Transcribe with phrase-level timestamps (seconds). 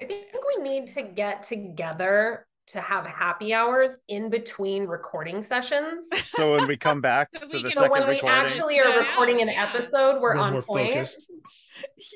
[0.00, 6.06] I think we need to get together to have happy hours in between recording sessions.
[6.24, 8.80] So when we come back So to the can- So second when we recording, actually
[8.80, 10.94] are recording an episode, we're We're on point.
[10.94, 11.30] focused.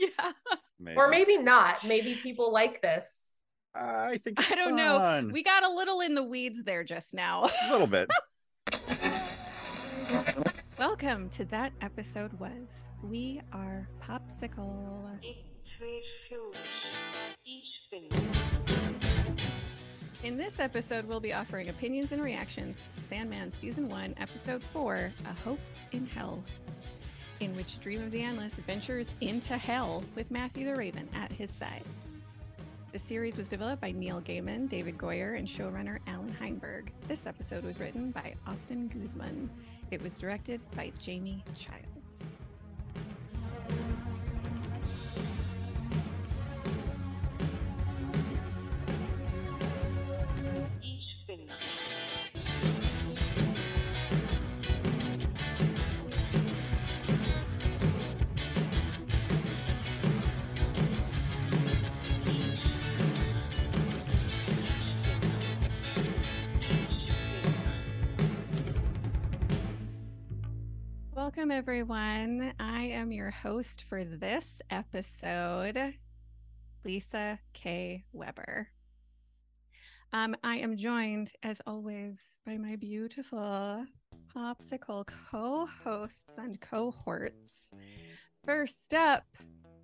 [0.01, 0.33] Yeah.
[0.97, 1.87] Or maybe not.
[1.87, 3.33] Maybe people like this.
[3.75, 5.29] I think it's I don't know.
[5.33, 7.51] We got a little in the weeds there just now.
[7.69, 8.09] a little bit.
[10.79, 12.69] Welcome to that episode was
[13.03, 15.19] We Are POPSKL.
[20.23, 25.13] In this episode, we'll be offering opinions and reactions to Sandman Season 1, Episode 4,
[25.27, 25.61] A Hope
[25.93, 26.43] in Hell,
[27.41, 31.51] in which Dream of the Endless ventures into hell with Matthew the Raven at his
[31.51, 31.85] side.
[32.93, 36.93] The series was developed by Neil Gaiman, David Goyer, and showrunner Allan Heinberg.
[37.09, 39.51] This episode was written by Austin Guzman.
[39.91, 41.85] It was directed by Jamie Childs.
[71.15, 72.55] Welcome, everyone.
[72.59, 75.95] I am your host for this episode,
[76.83, 78.05] Lisa K.
[78.15, 78.69] Weber.
[80.15, 82.15] Um, I am joined, as always,
[82.47, 83.85] by my beautiful
[84.33, 87.67] POPSKL co hosts and cohorts.
[88.47, 89.25] First up,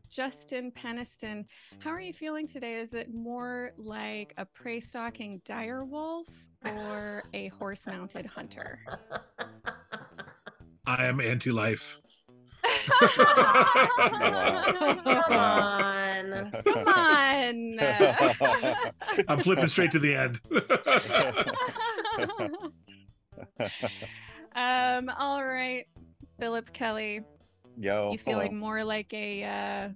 [0.09, 1.47] Justin Peniston.
[1.81, 2.75] How are you feeling today?
[2.75, 6.29] Is it more like a prey stalking dire wolf
[6.65, 8.79] or a horse mounted hunter?
[10.87, 11.99] I am anti-life.
[13.01, 15.03] Come on.
[15.03, 16.10] Come on.
[19.29, 20.41] I'm flipping straight to the end.
[24.55, 25.87] um, all right.
[26.39, 27.21] Phillip Kelly,
[27.79, 28.61] Yo, you feeling hello.
[28.61, 29.89] more like a uh,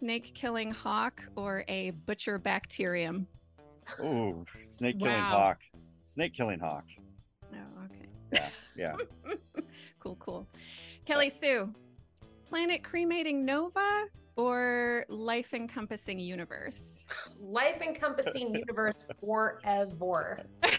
[0.00, 3.26] snake killing hawk or a butcher bacterium?
[4.00, 5.30] Ooh, snake killing Wow.
[5.30, 5.60] hawk.
[6.02, 6.84] Snake killing hawk.
[7.52, 8.08] Oh, okay.
[8.32, 8.96] Yeah, yeah.
[10.00, 10.48] cool, cool.
[11.04, 11.72] Kelly Sue,
[12.46, 17.04] planet cremating Nova or life encompassing universe?
[17.40, 20.40] Life encompassing universe forever.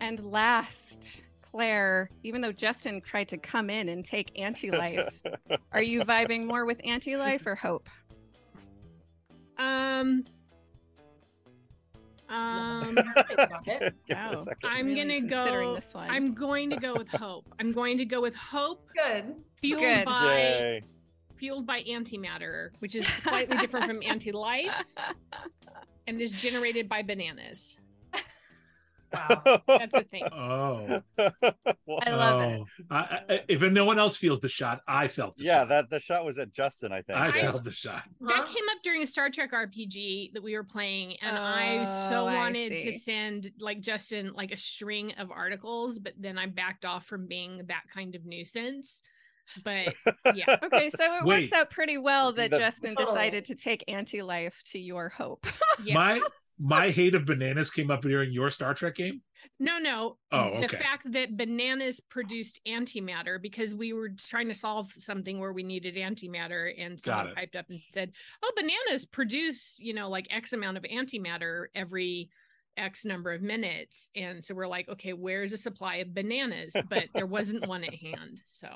[0.00, 5.12] And last, Claire, even though Justin tried to come in and take anti life,
[5.72, 7.88] are you vibing more with anti life or hope?
[9.58, 10.24] Um,
[12.28, 13.04] um, Give
[13.80, 14.34] it a Wow.
[14.42, 14.56] second.
[14.64, 15.74] I'm Really gonna go.
[15.76, 16.10] this one.
[16.10, 17.46] I'm going to go with hope.
[17.60, 19.36] I'm going to go with hope, Good.
[19.62, 20.04] Fueled Good.
[20.04, 20.84] by Yay.
[21.36, 24.70] fueled by antimatter, which is slightly different from anti-life
[26.06, 27.76] and is generated by bananas.
[29.14, 29.60] Wow.
[29.68, 30.24] That's a thing.
[30.32, 32.60] oh, I love it.
[32.62, 32.64] oh.
[32.90, 35.68] I, I, if no one else feels the shot, I felt the yeah, shot.
[35.68, 37.18] that the shot was at Justin, I think.
[37.18, 38.04] I I- felt the shot.
[38.22, 38.46] That Huh?
[38.46, 42.26] came up during a Star Trek RPG that we were playing, and I so Oh,
[42.26, 42.92] I wanted to see.
[42.98, 47.58] send like Justin like a string of articles, but then I backed off from being
[47.68, 49.02] that kind of nuisance.
[49.64, 49.94] But
[50.34, 50.56] yeah.
[50.62, 53.04] Okay, so it works out pretty well that The- Justin Oh.
[53.04, 55.46] decided to take anti life to your hope.
[55.84, 55.94] yeah.
[55.94, 56.20] My
[56.58, 59.22] my hate of bananas came up during your Star Trek game.
[59.58, 60.18] No, no.
[60.30, 60.66] Oh, okay.
[60.68, 65.62] The fact that bananas produced antimatter because we were trying to solve something where we
[65.64, 67.34] needed antimatter, and someone it.
[67.34, 72.30] piped up and said, "Oh, bananas produce, you know, like X amount of antimatter every."
[72.78, 74.08] X number of minutes.
[74.16, 76.74] And so we're like, okay, where's a supply of bananas?
[76.88, 78.40] But there wasn't one at hand.
[78.46, 78.66] So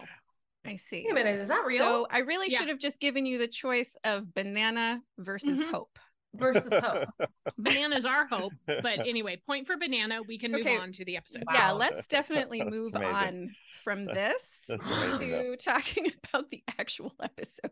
[0.66, 1.02] I see.
[1.04, 1.78] Wait a minute, is that real?
[1.78, 2.58] So I really Yeah.
[2.58, 5.70] should have just given you the choice of banana versus Mhm.
[5.70, 5.98] hope.
[6.34, 7.08] Versus hope.
[7.58, 8.52] bananas are hope.
[8.66, 10.22] But anyway, point for banana.
[10.22, 10.76] We can move Okay.
[10.76, 11.44] on to the episode.
[11.52, 11.78] Yeah, Wow.
[11.78, 12.06] let's
[12.48, 15.50] definitely move on from That's- this that's amazing, though.
[15.52, 17.70] to talking about the actual episode.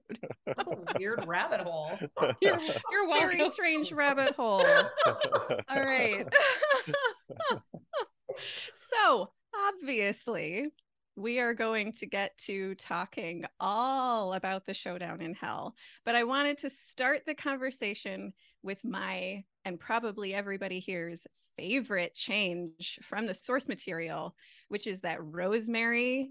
[0.98, 1.98] Weird rabbit hole.
[2.40, 2.58] You're,
[2.90, 3.36] you're welcome.
[3.36, 4.64] Very strange rabbit hole.
[5.68, 6.26] All right.
[8.94, 10.68] so, obviously,
[11.16, 15.74] we are going to get to talking all about the showdown in hell.
[16.04, 18.32] But I wanted to start the conversation
[18.62, 21.26] with my, and probably everybody here's
[21.56, 24.34] favorite change from the source material,
[24.68, 26.30] which is that Rosemary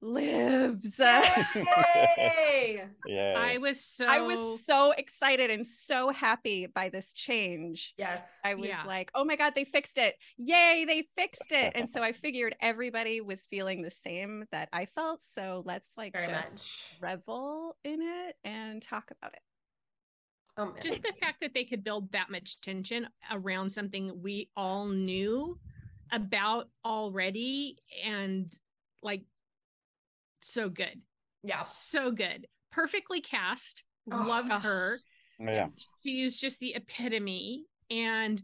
[0.00, 0.98] lives.
[0.98, 2.82] Yay!
[3.06, 3.34] yeah.
[3.36, 7.94] I was so I was so excited and so happy by this change.
[7.98, 8.28] Yes.
[8.44, 8.84] I was Yeah.
[8.84, 10.14] like, oh my God, they fixed it.
[10.36, 11.72] Yay, they fixed it.
[11.74, 15.20] And so I figured everybody was feeling the same that I felt.
[15.34, 16.78] So let's like Very just much.
[17.00, 19.40] revel in it and talk about it.
[20.56, 24.86] Oh just the fact that they could build that much tension around something we all
[24.88, 25.56] knew
[26.10, 28.52] about already and
[29.02, 29.22] like
[30.40, 31.00] so good
[31.42, 31.62] yeah.
[31.62, 34.62] so good perfectly cast Oh, loved gosh.
[34.62, 35.00] her
[35.38, 35.68] Yeah.
[36.02, 38.42] she's just the epitome and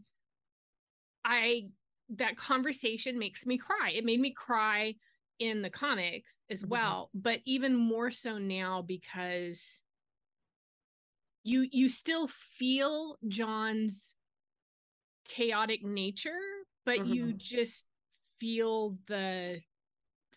[1.23, 1.63] i
[2.09, 4.93] that conversation makes me cry it made me cry
[5.39, 6.69] in the comics as Mhm.
[6.69, 9.81] well but even more so now because
[11.43, 14.15] you you still feel john's
[15.27, 16.39] chaotic nature
[16.85, 17.37] but you Mhm.
[17.37, 17.85] just
[18.39, 19.59] feel the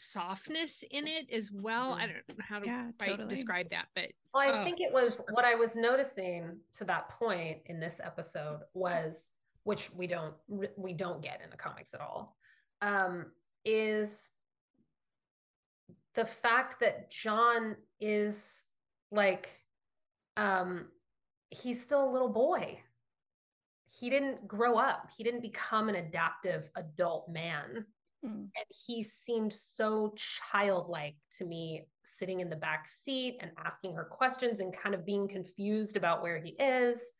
[0.00, 2.12] softness in it as well i Mhm.
[2.26, 3.28] don't know how to Yeah, quite totally.
[3.28, 7.08] describe that but Well, I Oh, think it was what I was noticing to that
[7.08, 9.30] point in this episode was,
[9.64, 10.34] which we don't
[10.76, 12.36] we don't get in the comics at all,
[12.82, 13.32] um,
[13.64, 14.30] is
[16.14, 18.64] the fact that John is
[19.10, 19.48] like,
[20.36, 20.92] um,
[21.50, 22.80] he's still a little boy.
[23.90, 25.10] He didn't grow up.
[25.16, 27.86] He didn't become an adaptive adult man
[28.24, 28.30] Mm.
[28.30, 34.04] and he seemed so childlike to me sitting in the back seat and asking her
[34.04, 37.12] questions and kind of being confused about where he is.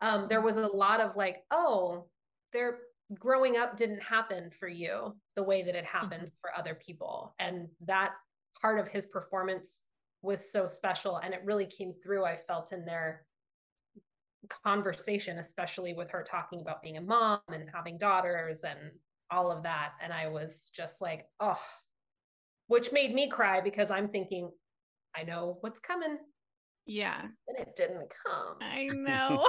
[0.00, 2.06] Um, there was a lot of like oh
[2.52, 2.78] their
[3.18, 7.34] growing up didn't happen for you the way that it happens for other people.
[7.38, 8.12] And that
[8.60, 9.80] part of his performance
[10.24, 13.26] was so special and it really came through i felt in their
[14.64, 18.78] conversation especially with her talking about being a mom and having daughters and
[19.30, 21.58] all of that and i was just like oh
[22.66, 24.50] which made me cry because i'm thinking
[25.16, 26.18] i know what's coming
[26.86, 29.48] Yeah, and it didn't come I know.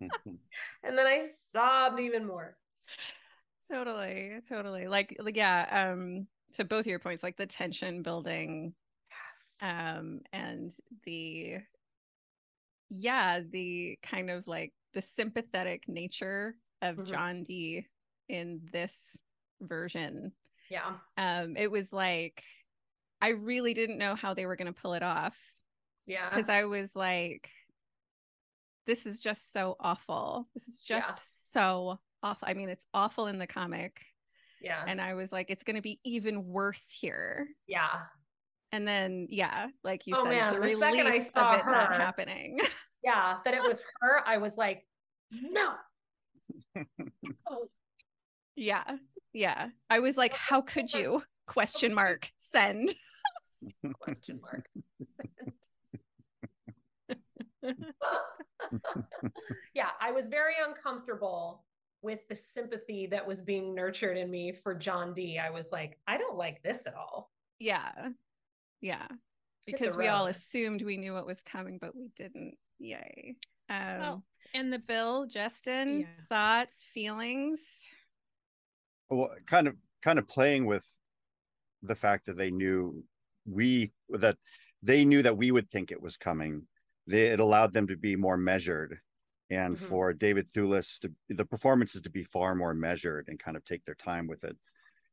[0.00, 2.56] and then i sobbed even more
[3.72, 4.86] totally, totally.
[4.88, 5.92] Like, like, yeah.
[5.92, 8.74] Um, to both your points, like the tension building,
[9.10, 10.74] yes um, and
[11.04, 11.58] the,
[12.90, 17.06] yeah, the kind of like the sympathetic nature of Mhm.
[17.06, 17.86] John Dee
[18.28, 18.98] in this
[19.60, 20.32] version.
[20.68, 22.42] yeah Um, it was like
[23.20, 25.38] I really didn't know how they were going to pull it off
[26.06, 27.48] yeah because I was like,
[28.86, 30.48] this is just so awful.
[30.54, 31.14] This is just Yeah.
[31.52, 32.48] so awful.
[32.48, 34.00] I mean, it's awful in the comic.
[34.60, 37.46] yeah And I was like, it's going to be even worse here.
[37.68, 38.06] yeah
[38.72, 41.60] And then, yeah, like you Oh, said, man, the the relief second I saw of
[41.60, 42.58] it not her- happening.
[43.04, 44.86] yeah that it was her i was like
[45.32, 45.74] no
[48.56, 48.96] yeah.
[49.32, 49.68] Yeah.
[49.88, 51.22] I was like, how could you?
[51.46, 52.30] Question mark.
[52.36, 52.94] Send.
[54.00, 54.66] question mark
[59.74, 61.64] yeah, I was very uncomfortable
[62.02, 65.38] with the sympathy that was being nurtured in me for John Dee.
[65.38, 67.30] I was like, I don't like this at all.
[67.60, 67.92] Yeah.
[68.80, 69.06] Yeah.
[69.64, 72.56] Because we all assumed we knew what was coming, but we didn't.
[72.80, 73.36] Yay.
[73.70, 76.06] Um, Well, and the bill, Justin, Yeah.
[76.28, 77.60] thoughts, feelings?
[79.10, 80.84] well, kind of kind of playing with
[81.82, 83.04] the fact that they knew
[83.44, 84.38] we that
[84.82, 86.66] they knew that we would think it was coming.
[87.06, 89.00] They, it allowed them to be more measured,
[89.50, 89.80] and Mhm.
[89.80, 93.84] for David Thewlis to the performances to be far more measured and kind of take
[93.84, 94.56] their time with it.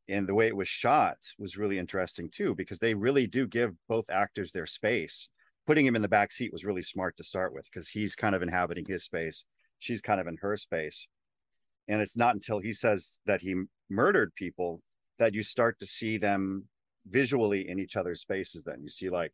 [0.08, 3.76] And the way it was shot was really interesting too, because they really do give
[3.88, 5.30] both actors their space.
[5.70, 8.34] Putting him in the back seat was really smart to start with because he's kind
[8.34, 9.46] of inhabiting his space.
[9.78, 11.08] She's kind of in her space.
[11.88, 13.54] And it's not until he says that he
[13.88, 14.82] murdered people
[15.20, 16.64] that you start to see them
[17.08, 18.64] visually in each other's spaces.
[18.64, 19.34] Then you see like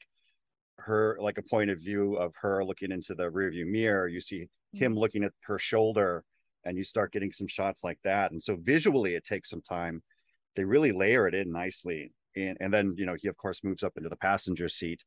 [0.79, 4.09] her, like a point of view of her looking into the rearview mirror.
[4.09, 4.97] You see him mm.
[4.97, 6.25] looking at her shoulder,
[6.65, 8.33] and you start getting some shots like that.
[8.33, 10.03] And so visually, it takes some time.
[10.57, 12.11] They really layer it in nicely.
[12.35, 15.01] And, and then, you know, he of course moves up into the passenger seat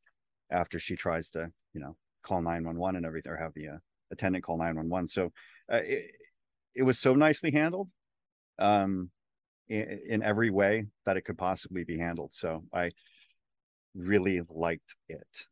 [0.51, 3.77] after she tries to, you know, call 911 and everything, or have the uh,
[4.11, 5.07] attendant call 911.
[5.07, 5.31] So
[5.71, 6.11] uh, it,
[6.75, 7.89] it was so nicely handled
[8.57, 9.09] um,
[9.67, 12.33] in, in every way that it could possibly be handled.
[12.33, 12.91] So I
[13.95, 15.45] really liked it.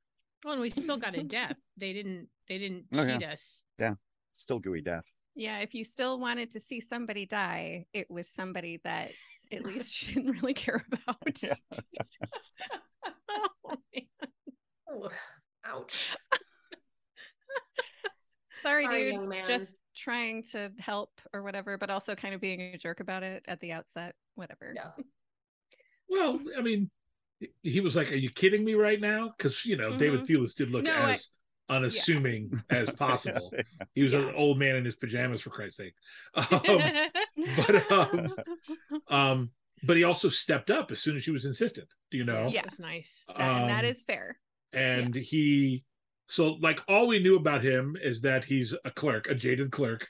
[0.44, 1.60] well, and we still got a death.
[1.78, 2.28] They didn't.
[2.48, 3.18] They didn't Oh, yeah.
[3.18, 3.66] cheat us.
[3.80, 3.94] Yeah.
[4.38, 5.04] Still gooey death.
[5.36, 9.12] Yeah, if you still wanted to see somebody die, it was somebody that
[9.52, 11.18] at least you didn't really care about.
[11.44, 11.54] Yeah.
[12.04, 12.52] Jesus.
[13.30, 13.76] Oh,
[15.02, 15.10] man.
[15.10, 16.16] Ooh, ouch.
[18.64, 19.46] Sorry, Sorry, dude.
[19.46, 23.44] Just trying to help or whatever, but also kind of being a jerk about it
[23.48, 24.16] at the outset.
[24.36, 24.74] Whatever.
[24.76, 24.92] Yeah.
[26.10, 26.90] Well, I mean,
[27.64, 30.70] he was like, "Are you kidding me right now?" Because you know, David Thewlis did
[30.72, 31.02] look Mm-hmm.
[31.02, 31.28] No, I- as
[31.68, 33.52] unassuming as possible.
[33.94, 34.20] He was Yeah.
[34.30, 35.94] an old man in his pajamas, for Christ's sake.
[36.34, 37.10] Um,
[37.58, 38.36] but um,
[39.10, 39.50] um,
[39.84, 41.90] but he also stepped up as soon as she was insistent.
[42.10, 42.48] Do you know?
[42.48, 42.62] Yeah.
[42.62, 43.26] That was nice.
[43.28, 44.38] That- and that Um, fair.
[44.74, 45.84] And he
[46.28, 50.10] so like all we knew about him is that he's a clerk, a jaded clerk,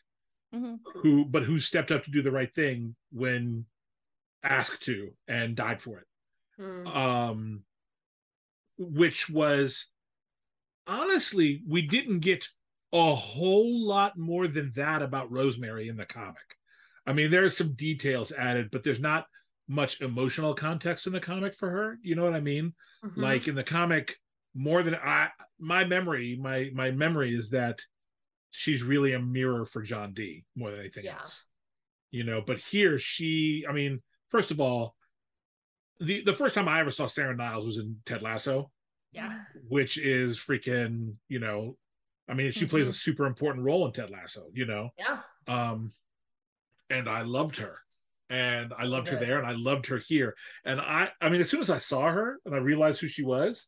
[0.53, 0.79] Mhm.
[0.95, 3.65] who but who stepped up to do the right thing when
[4.43, 6.07] asked to and died for it.
[6.57, 6.87] Hmm.
[6.87, 7.63] Um,
[8.77, 9.87] which was
[10.87, 12.47] honestly, we didn't get
[12.93, 16.57] a whole lot more than that about Rosemary in the comic.
[17.05, 19.27] I mean, there are some details added, but there's not
[19.67, 21.99] much emotional context in the comic for her.
[22.01, 22.73] You know what I mean?
[23.03, 23.17] Mhm.
[23.17, 24.17] like in the comic
[24.57, 27.79] more than i my memory my my memory is that
[28.49, 31.19] she's really a mirror for john dee more than anything Yeah.
[31.19, 31.43] else
[32.11, 34.95] you know but here she i mean first of all
[35.99, 38.71] the the first time i ever saw sarah niles was in ted lasso
[39.11, 39.41] yeah.
[39.67, 41.77] which is freaking you know
[42.27, 45.19] i mean she plays a super important role in ted lasso you know Yeah.
[45.47, 45.91] um
[46.89, 47.79] and i loved her
[48.29, 50.35] and i loved her there and i loved her here
[50.65, 53.23] and i i mean as soon as i saw her and i realized who she
[53.23, 53.67] was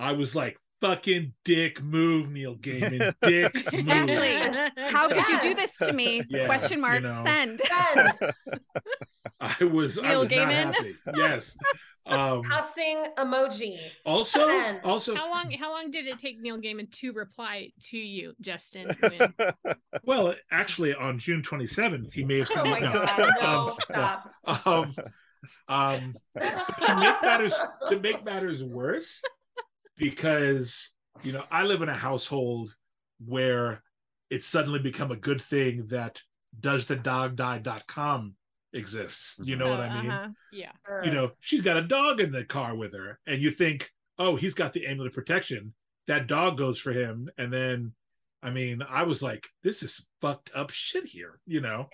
[0.00, 4.82] i was like fucking dick move neil gaiman dick move Exactly.
[4.88, 6.22] How could you do this to me?
[6.30, 7.02] Yeah, Question you mark.
[7.02, 7.22] know.
[7.24, 7.60] Send.
[7.94, 8.12] Send.
[9.40, 10.74] i was i Neil was not Gaiman?
[10.74, 11.56] happy yes
[12.06, 13.78] um Cussing emoji.
[14.06, 14.80] also Send.
[14.82, 18.96] also How long how long did it take Neil Gaiman to reply to you, Justin?
[19.00, 19.34] When...
[20.04, 23.34] well actually on june 27th he may have Oh sent my no, god.
[23.40, 24.66] No, um, stop.
[24.66, 24.94] um
[25.68, 27.54] um to make matters
[27.90, 29.20] to make matters worse
[30.00, 30.92] because
[31.22, 32.74] you know i live in a household
[33.24, 33.82] where
[34.30, 36.20] it's suddenly become a good thing that
[36.58, 38.34] does the dog die.com
[38.72, 40.28] exists you know what i mean Uh-huh.
[40.52, 40.72] Yeah.
[41.04, 44.36] you know she's got a dog in the car with her and you think oh
[44.36, 45.74] he's got the amulet of protection
[46.06, 47.92] that dog goes for him and then
[48.42, 51.88] i mean i was like this is fucked up shit here you know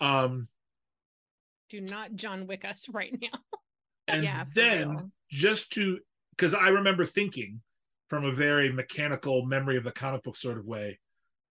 [0.00, 0.46] um
[1.70, 3.38] Do not John Wick us right now.
[4.08, 4.44] and yeah.
[4.44, 5.10] for then real.
[5.30, 6.00] just to
[6.40, 7.60] because I remember thinking
[8.08, 10.98] from a very mechanical memory of the comic book sort of way,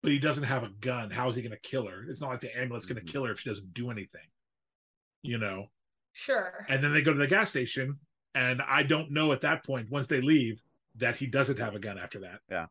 [0.03, 1.09] but he doesn't have a gun.
[1.09, 2.03] How is he going to kill her?
[2.07, 4.27] It's not like the amulet's going to kill her if she doesn't do anything,
[5.23, 5.71] you know.
[6.13, 6.67] Sure.
[6.69, 7.97] And then they go to the gas station,
[8.35, 10.61] and I don't know at that point once they leave
[10.97, 12.41] that he doesn't have a gun after that.
[12.49, 12.67] Yeah.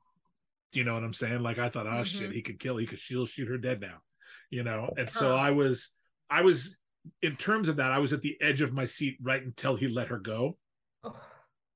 [0.71, 1.43] Do you know what I'm saying?
[1.43, 2.33] Like I thought, oh shit, Mhm.
[2.33, 4.03] he could kill, he could she'll shoot her dead now,
[4.51, 4.95] you know.
[4.97, 5.35] And so Huh.
[5.35, 5.91] I was,
[6.31, 6.77] I was
[7.23, 9.89] in terms of that, I was at the edge of my seat right until he
[9.89, 10.57] let her go.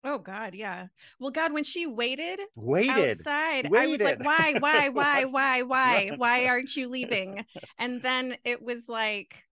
[0.04, 0.86] Oh, God, yeah.
[1.18, 2.90] Well, God, when she waited Waited.
[2.90, 7.44] outside, I was like, why, why, why, why, why, why aren't you leaving?
[7.78, 9.44] And then it was like,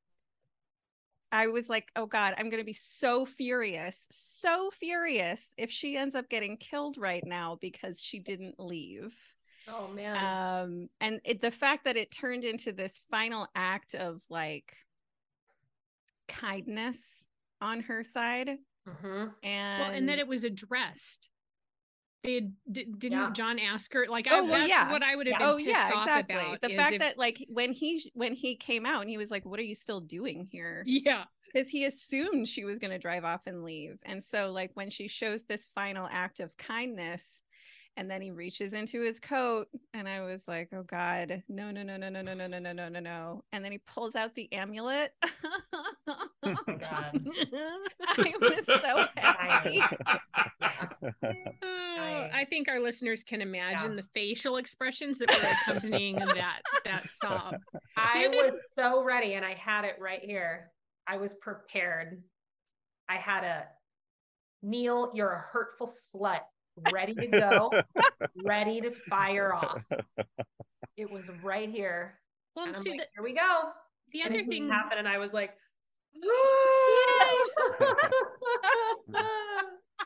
[1.33, 6.15] I was like, oh God, I'm gonna be so furious, so furious if she ends
[6.15, 9.15] up getting killed right now because she didn't leave.
[9.69, 10.63] oh man.
[10.63, 14.73] um and it, the fact that it turned into this final act of like
[16.29, 17.03] kindness
[17.61, 19.35] on her side Mhm.
[19.43, 21.31] and Well, and that it was addressed.
[22.23, 23.31] They had, di- didn't Yeah.
[23.33, 24.91] John ask her like Oh, I, well, that's yeah.
[24.93, 25.39] what I would have Yeah.
[25.39, 26.61] been oh pissed yeah off exactly about.
[26.63, 29.45] the fact if- that like when he when he came out and he was like
[29.45, 33.25] what are you still doing here yeah, because he assumed she was going to drive
[33.25, 37.43] off and leave and so like when she shows this final act of kindness
[37.97, 41.83] and then he reaches into his coat and i was like oh god no no
[41.83, 44.35] no no no no no no no no no no and then he pulls out
[44.35, 45.13] the amulet
[46.09, 47.27] Oh god.
[48.17, 49.83] i was so happy
[51.99, 53.97] Oh, I think our listeners can imagine Yeah.
[54.03, 57.57] the facial expressions that were accompanying that that sob.
[57.97, 60.71] I was so ready and I had it right here.
[61.07, 62.23] I was prepared.
[63.09, 63.67] I had a
[64.63, 66.41] Neil, you're a hurtful slut,
[66.77, 67.73] ready to go,
[68.45, 69.85] ready to fire off.
[70.97, 72.19] It was right here.
[72.55, 73.63] Well, And I'm like, the, here we go.
[74.13, 75.51] the And other it thing, happened, and I was like,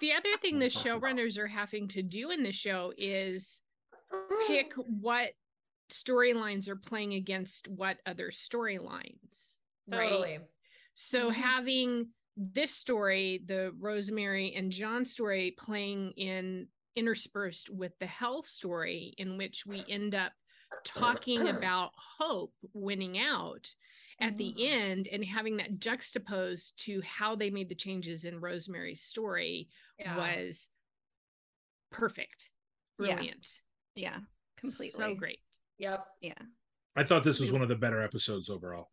[0.00, 3.62] the other thing the showrunners are having to do in the show is
[4.46, 5.30] pick what
[5.90, 9.56] storylines are playing against what other storylines.
[9.88, 10.08] Right.
[10.10, 10.38] totally.
[10.94, 11.34] So Mhm.
[11.34, 12.08] having
[12.40, 19.36] this story, the Rosemary and John story playing in interspersed with the hell story in
[19.36, 20.32] which we end up
[20.84, 23.68] talking about hope winning out
[24.20, 24.70] at the Mhm.
[24.70, 29.68] end and having that juxtaposed to how they made the changes in Rosemary's story
[29.98, 30.16] Yeah.
[30.16, 30.68] was
[31.90, 32.50] perfect.
[32.98, 33.14] Yeah.
[33.16, 33.48] Brilliant.
[33.94, 34.20] yeah
[34.56, 35.40] completely So great.
[35.78, 36.06] Yep.
[36.20, 36.34] yeah
[36.96, 38.90] I thought this was one of the better episodes overall.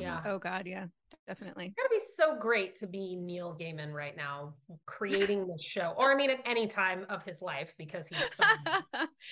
[0.00, 0.20] Yeah.
[0.24, 0.86] oh god yeah
[1.26, 4.54] definitely It's gotta be so great to be Neil Gaiman right now,
[4.86, 8.18] creating the show, or I mean, at any time of his life because he's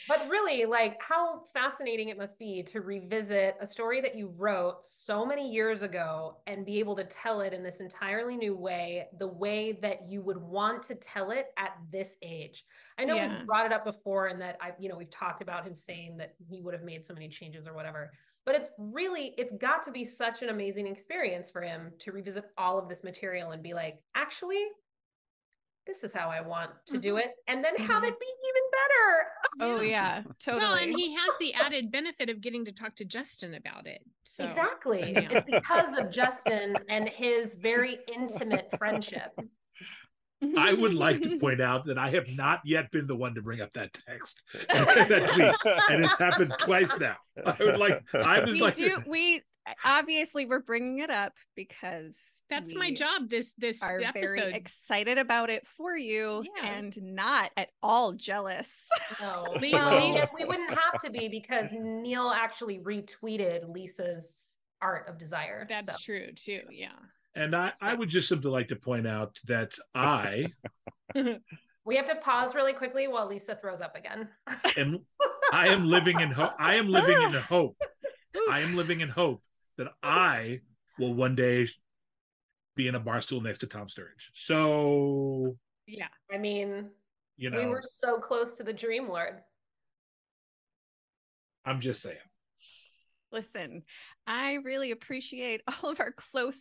[0.08, 4.32] but really really like how fascinating it must be to revisit a story that you
[4.36, 8.54] wrote so many years ago and be able to tell it in this entirely new
[8.56, 12.64] way, the way that you would want to tell it at this age.
[12.98, 13.38] I know Yeah.
[13.38, 16.18] we've brought it up before and that I, you know, we've talked about him saying
[16.18, 18.12] that he would have made so many changes or whatever.
[18.46, 22.44] But it's really, it's got to be such an amazing experience for him to revisit
[22.56, 24.64] all of this material and be like, actually,
[25.86, 27.20] this is how I want to do Mhm.
[27.24, 27.34] it.
[27.48, 28.08] And then have Mhm.
[28.08, 29.32] it be even better.
[29.78, 30.62] Oh yeah, totally.
[30.62, 34.02] Well, and he has the added benefit of getting to talk to Justin about it.
[34.24, 35.12] So exactly.
[35.12, 35.28] yeah.
[35.30, 39.32] It's because of Justin and his very intimate friendship.
[40.56, 43.42] I would like to point out that I have not yet been the one to
[43.42, 47.16] bring up that text, that tweet, and it's happened twice now.
[47.44, 49.42] I would like, I was we like, do we
[49.84, 52.14] obviously we're bringing it up because
[52.48, 56.96] that's my job this this Are very excited about it for you Yes.
[56.96, 58.86] and not at all jealous.
[59.20, 65.08] No, We- well, we- we wouldn't have to be because Neil actually retweeted Lisa's art
[65.08, 65.66] of desire.
[65.68, 66.04] that's so.
[66.04, 66.60] true too.
[66.70, 66.90] Yeah.
[67.36, 70.46] And I, I would just simply like to point out that I
[71.86, 74.28] We have to pause really quickly while Lisa throws up again.
[74.76, 75.06] am,
[75.52, 76.50] I am living in hope.
[76.58, 77.76] I am living in hope.
[78.50, 79.40] I am living in hope
[79.78, 80.62] that I
[80.98, 81.68] will one day
[82.74, 84.30] be in a bar stool next to Tom Sturridge.
[84.34, 86.08] So Yeah.
[86.32, 86.90] I mean,
[87.36, 89.36] you know, we were so close to the Dream Lord.
[91.64, 92.16] I'm just saying.
[93.30, 93.84] Listen,
[94.26, 96.60] I really appreciate all of our close,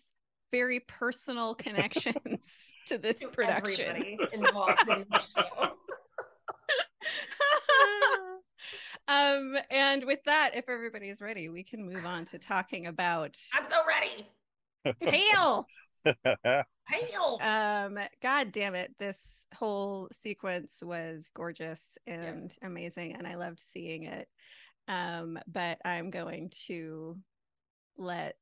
[0.55, 2.39] very personal connections
[2.87, 4.17] to this to production.
[4.33, 5.71] involved in the show.
[9.07, 13.65] um, and with that, if everybody's ready, we can move on to talking about I'm
[13.69, 14.27] so ready.
[15.01, 15.67] Hail.
[16.87, 17.39] Hail.
[17.41, 24.03] Um, God damn it, this whole sequence was gorgeous and amazing, and I loved seeing
[24.03, 24.27] it.
[24.87, 27.17] Um, but I'm going to
[27.97, 28.35] let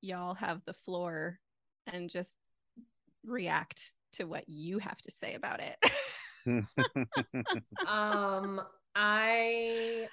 [0.00, 1.40] y'all have the floor
[1.92, 2.32] and just
[3.24, 5.76] react to what you have to say about it.
[7.86, 8.60] um,
[8.94, 10.08] I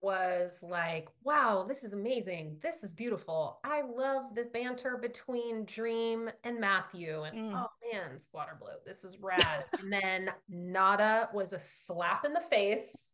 [0.00, 2.58] was like, wow, this is amazing.
[2.62, 3.58] This is beautiful.
[3.64, 7.22] I love the banter between Dream and Matthew.
[7.22, 7.64] And Mm.
[7.64, 9.64] oh man, Squatter Blood, this is rad.
[9.78, 13.12] and then Nada was a slap in the face.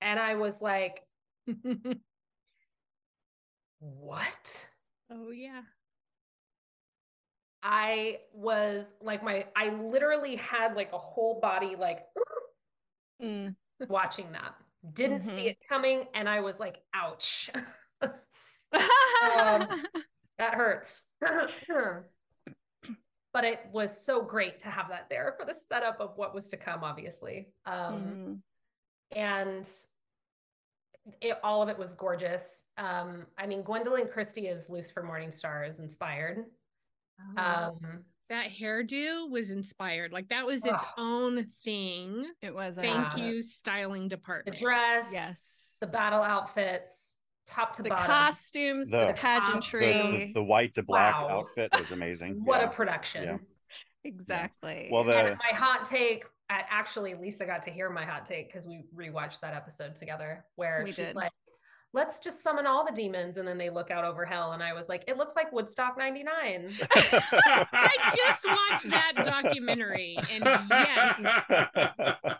[0.00, 1.02] And I was like,
[3.78, 4.68] what?
[5.10, 5.62] oh yeah.
[7.62, 12.04] I was like, my, I literally had like a whole body like
[13.20, 13.56] Mm.
[13.88, 14.54] watching that.
[14.92, 15.34] Didn't Mhm.
[15.34, 16.06] see it coming.
[16.14, 17.50] And I was like, ouch.
[18.70, 19.66] Um,
[20.38, 21.04] that hurts.
[23.32, 26.48] but it was so great to have that there for the setup of what was
[26.50, 27.48] to come, obviously.
[27.66, 28.42] Um, Mm.
[29.16, 29.68] And
[31.22, 32.62] it, all of it was gorgeous.
[32.76, 35.80] Um, I mean, Gwendoline Christie is Lucifer Morningstar is
[37.28, 37.64] inspired.
[37.84, 40.12] Um, that hairdo was inspired.
[40.12, 40.86] Like that was its Ugh.
[40.98, 42.26] own thing.
[42.42, 43.24] It was a Thank Yeah.
[43.26, 44.56] you, styling department.
[44.58, 45.76] the dress, yes.
[45.80, 48.04] the battle outfits, top to the bottom.
[48.06, 49.92] costumes, the, The- The pageantry.
[49.92, 51.28] the, the white to black Wow.
[51.38, 52.40] outfit was amazing.
[52.44, 52.68] What Yeah.
[52.68, 53.22] a production.
[53.24, 53.38] Yeah.
[54.04, 54.88] exactly.
[54.92, 58.48] Well, the and my hot take, I, actually, Lisa got to hear my hot take
[58.52, 61.16] because we rewatched that episode together where We she's did.
[61.16, 61.32] like,
[61.94, 63.38] let's just summon all the demons.
[63.38, 64.52] And then they look out over hell.
[64.52, 66.70] And I was like, it looks like Woodstock 99.
[66.92, 71.24] I just watched that documentary, and yes,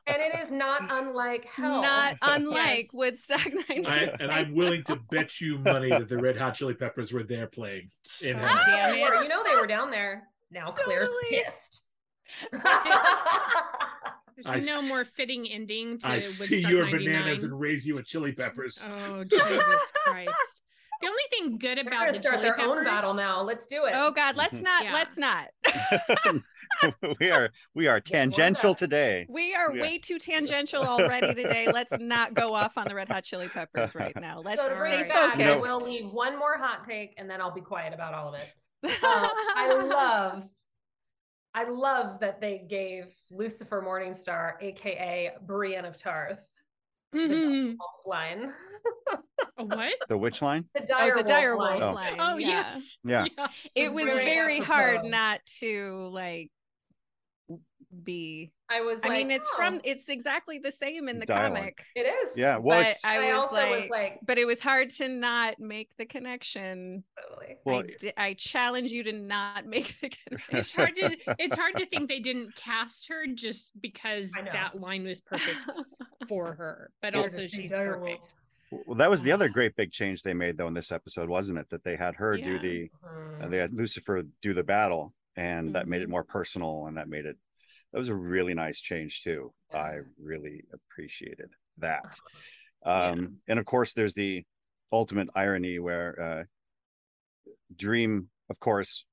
[0.07, 1.83] and it is not unlike hell.
[1.83, 2.91] Not unlike Yes.
[2.95, 3.87] Woodstock 99.
[3.87, 7.23] I, and I'm willing to bet you money that the Red Hot Chili Peppers were
[7.25, 7.89] there playing.
[8.21, 9.23] In God damn it.
[9.23, 10.25] You know, they were down there.
[10.51, 11.85] Now Claire's pissed.
[14.45, 17.05] there's I no s- more fitting ending to I see your 99.
[17.05, 18.79] bananas and raise you a chili peppers.
[18.85, 20.63] Oh Jesus Christ!
[21.01, 23.43] The only thing good They're about gonna the start chili their peppers, own battle now.
[23.43, 23.93] Let's do it.
[23.95, 24.85] Oh God, let's not.
[24.85, 24.93] Yeah.
[24.95, 25.49] Let's not.
[27.21, 29.27] we are we are tangential today.
[29.29, 29.83] We are Yeah.
[29.83, 31.69] way too tangential already today.
[31.73, 34.41] Let's not go off on the Red Hot Chili Peppers right now.
[34.41, 35.61] Let's so to bring stay it back, I focused.
[35.63, 38.49] will leave one more hot take and then I'll be quiet about all of it.
[39.03, 40.45] Uh, I love,
[41.59, 46.39] I love that they gave Lucifer Morningstar, aka Brienne of Tarth,
[47.11, 47.77] the Mhm.
[47.77, 48.55] wolf line.
[49.57, 49.95] A what?
[50.09, 50.69] The witch line?
[50.73, 51.93] The Oh, dire the dire wolf wolf Oh.
[51.95, 52.17] line.
[52.21, 52.49] Oh yeah.
[52.49, 52.99] yes.
[53.03, 53.25] Yeah.
[53.75, 56.53] It was very very hard not to like
[58.05, 58.53] be.
[58.71, 59.01] I was.
[59.03, 59.81] I like, mean, it's oh, from.
[59.85, 61.57] It's exactly the same in the Dialogue.
[61.59, 61.85] comic.
[61.97, 62.37] It is.
[62.37, 62.59] Yeah.
[62.59, 65.09] Well, but it's I I, was also was like, like, but it was hard to
[65.09, 67.05] not make the connection.
[67.29, 67.57] totally.
[67.65, 67.83] well,
[68.19, 70.57] I, I challenge you to not make the connection.
[70.59, 75.05] It's hard to it's hard to think they didn't cast her just because that line
[75.05, 75.57] was perfect
[76.29, 78.35] for her, but Well- also she's perfect.
[78.87, 81.59] well, that was the other great big change they made though in this episode, wasn't
[81.59, 81.71] it?
[81.71, 82.59] That they had her do Yeah.
[82.59, 83.45] the Mhm.
[83.45, 86.11] and they had Lucifer do the battle, and that made it Mhm.
[86.13, 87.39] more personal, and that made it
[87.93, 89.53] that was a really nice change too.
[89.73, 92.19] I really appreciated that.
[92.85, 93.09] Yeah.
[93.11, 94.45] Um, and of course, there's the
[94.93, 96.45] ultimate irony where uh,
[97.75, 99.05] Dream, of course,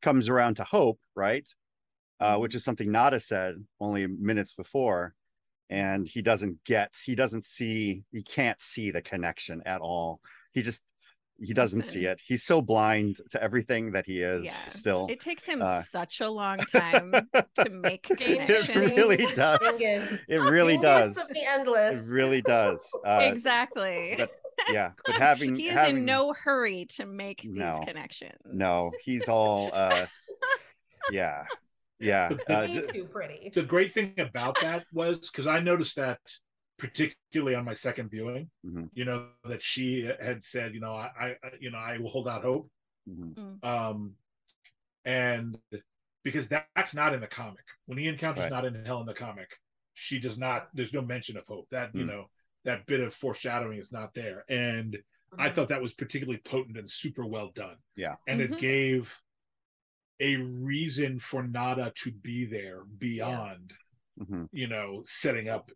[0.00, 1.48] comes around to Hope, right?
[2.20, 5.14] Uh, which is something Nada said only minutes before,
[5.70, 10.20] and he doesn't get, he doesn't see, he can't see the connection at all.
[10.52, 10.84] He just
[11.42, 12.20] he doesn't see it.
[12.24, 14.68] He's so blind to everything that he is Yeah.
[14.68, 15.06] still.
[15.10, 17.12] It takes him Uh, such a long time
[17.56, 18.68] to make connections.
[18.92, 19.80] it really does.
[19.80, 21.18] It really does.
[21.18, 22.06] Of the endless.
[22.06, 22.80] It really does.
[23.04, 24.14] Uh, exactly.
[24.18, 24.30] but
[24.70, 27.76] yeah, but having he is having in no hurry to make No.
[27.78, 28.38] these connections.
[28.44, 30.06] no, he's all uh,
[31.10, 31.44] yeah,
[31.98, 32.30] yeah.
[32.48, 33.50] Uh, too pretty.
[33.52, 36.20] The great thing about that was because I noticed that
[36.82, 38.90] particularly on my second viewing, Mhm.
[38.92, 42.26] you know, that she had said, you know, I, I you know, I will hold
[42.26, 42.68] out hope.
[43.08, 43.64] mhm.
[43.64, 44.16] Um,
[45.04, 45.58] and
[46.24, 47.64] because that, that's not in the comic.
[47.86, 48.50] When he encounters Right.
[48.50, 49.50] not in hell in the comic,
[49.94, 50.68] she does not.
[50.74, 51.68] There's no mention of hope.
[51.70, 52.08] That you Mm.
[52.08, 52.30] know,
[52.64, 54.44] that bit of foreshadowing is not there.
[54.48, 55.00] And
[55.38, 55.54] I Mhm.
[55.54, 57.76] thought that was particularly potent and super well done.
[57.96, 58.16] Yeah.
[58.26, 59.16] And it gave
[60.20, 63.72] a reason for Nada to be there beyond,
[64.18, 64.48] Mhm.
[64.52, 65.70] you know, setting up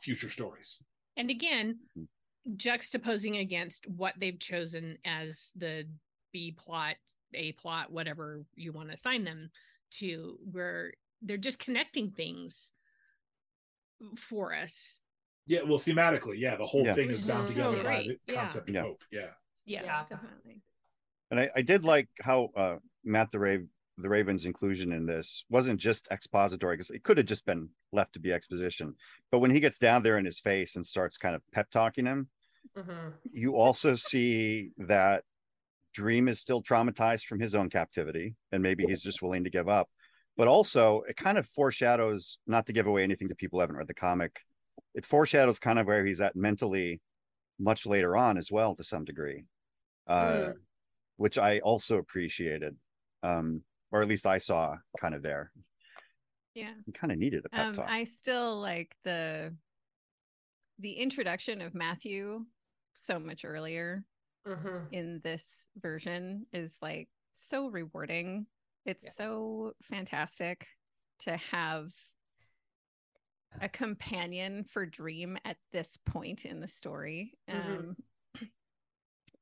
[0.00, 0.78] future stories.
[1.16, 2.08] And again, Mhm.
[2.56, 5.88] juxtaposing against what they've chosen as the
[6.32, 6.96] B plot,
[7.32, 9.50] A plot, whatever you want to assign them
[9.92, 10.92] to, where
[11.22, 12.72] they're just connecting things
[14.16, 15.00] for us.
[15.46, 16.94] Yeah, well, thematically, yeah, the whole Yeah.
[16.94, 18.56] thing is was bound so together by great, the yeah.
[18.56, 18.82] of Yeah.
[18.82, 19.04] hope.
[19.10, 19.34] Yeah.
[19.66, 20.04] Yeah, Yeah.
[20.06, 20.62] definitely.
[21.30, 25.44] And I, I did like how uh, Matt the Rave the Raven's inclusion in this
[25.48, 28.94] wasn't just expository because it could have just been left to be exposition.
[29.30, 32.06] But when he gets down there in his face and starts kind of pep talking
[32.06, 32.28] him,
[32.76, 33.12] Mhm.
[33.30, 35.24] you also see that
[35.92, 39.68] Dream is still traumatized from his own captivity, and maybe he's just willing to give
[39.68, 39.88] up.
[40.36, 43.76] But also, it kind of foreshadows, not to give away anything to people who haven't
[43.76, 44.40] read the comic,
[44.94, 47.00] it foreshadows kind of where he's at mentally
[47.60, 49.44] much later on as well, to some degree,
[50.08, 50.52] uh,
[51.16, 52.76] which I also appreciated,
[53.22, 53.62] um,
[53.94, 55.52] or at least I saw kind of there.
[56.52, 56.74] Yeah.
[56.84, 57.88] He kind of needed a pep Um, talk.
[57.88, 59.56] I still like the
[60.80, 62.44] the introduction of Matthew
[62.94, 64.04] so much earlier
[64.44, 64.88] Mhm.
[64.92, 68.48] in this version is like so rewarding.
[68.84, 69.10] It's Yeah.
[69.10, 70.66] so fantastic
[71.20, 71.92] to have
[73.60, 77.38] a companion for Dream at this point in the story.
[77.48, 77.94] Mhm.
[77.94, 77.96] Um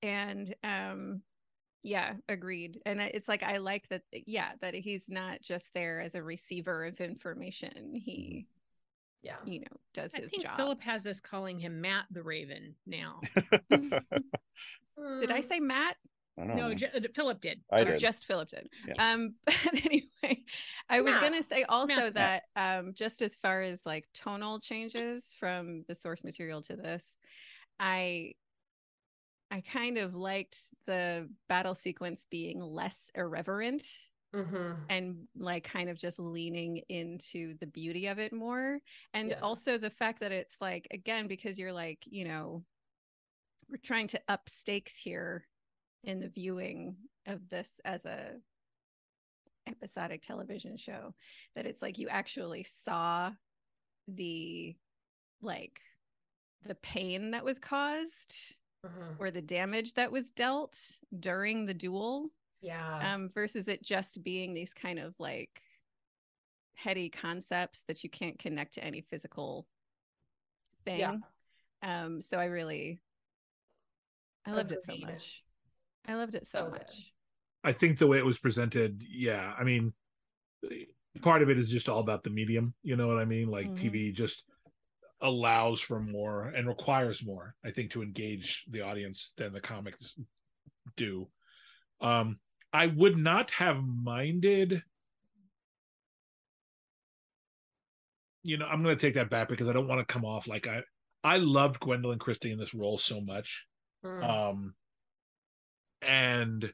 [0.02, 1.22] and um
[1.83, 2.81] yeah, agreed.
[2.87, 6.85] And it's like I like that yeah, that he's not just there as a receiver
[6.85, 7.95] of information.
[7.95, 8.47] He,
[9.23, 9.37] Yeah.
[9.45, 10.57] you know, does I his think job.
[10.57, 13.21] Phillip has us calling him Matt the Raven now.
[13.71, 15.97] Did I say Matt?
[16.38, 16.73] I no.
[16.75, 17.61] J- uh, Phillip did.
[17.71, 17.99] I did.
[17.99, 18.68] just Phillip did.
[18.88, 18.95] Yeah.
[19.12, 20.42] Um, but anyway,
[20.88, 21.23] I was Matt.
[21.23, 22.14] gonna say also Matt.
[22.14, 27.03] that um, just as far as like tonal changes from the source material to this,
[27.79, 28.33] I
[29.52, 33.86] I kind of liked the battle sequence being less irreverent
[34.32, 34.86] Mhm.
[34.88, 38.80] and like kind of just leaning into the beauty of it more
[39.12, 39.40] and Yeah.
[39.40, 42.64] also the fact that it's like again because you're like you know
[43.68, 45.46] we're trying to up stakes here
[46.02, 48.40] in the viewing of this as a
[49.66, 51.14] episodic television show
[51.54, 53.30] that it's like you actually saw
[54.08, 54.74] the
[55.42, 55.78] like
[56.62, 59.16] the pain that was caused Mhm.
[59.21, 60.79] or the damage that was dealt
[61.18, 63.14] during the duel Yeah.
[63.14, 65.62] um versus it just being these kind of like
[66.75, 69.68] heady concepts that you can't connect to any physical
[70.85, 71.16] thing Yeah.
[71.83, 73.01] um so i really
[74.47, 75.45] i loved it so much
[76.07, 77.12] i loved it so So much
[77.64, 79.55] I think the way it was presented, yeah.
[79.57, 79.95] I mean,
[81.21, 82.75] part of it is just all about the medium.
[82.83, 83.53] You know what I mean?
[83.53, 83.77] Like Mhm.
[83.79, 84.42] TV just
[85.22, 90.14] allows for more and requires more, I think, to engage the audience than the comics
[90.96, 91.28] do.
[92.00, 92.38] Um,
[92.72, 94.82] I would not have minded.
[98.42, 100.46] You know, I'm going to take that back because I don't want to come off
[100.46, 100.82] like I.
[101.24, 103.66] I loved Gwendoline Christie in this role so much
[104.04, 104.28] Mm.
[104.28, 104.74] um
[106.02, 106.72] and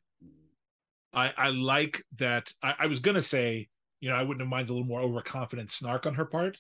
[1.12, 3.68] i i like that i, I was gonna say
[4.00, 6.58] you know, I wouldn't have minded a little more overconfident snark on her part.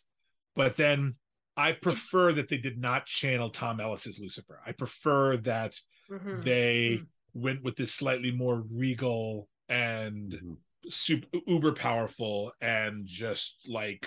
[0.56, 1.14] But then
[1.58, 4.62] I prefer that they did not channel Tom Ellis's Lucifer.
[4.64, 5.74] I prefer that
[6.08, 6.44] Mhm.
[6.44, 7.02] they
[7.34, 10.90] went with this slightly more regal and Mhm.
[10.90, 14.06] super uber powerful and just like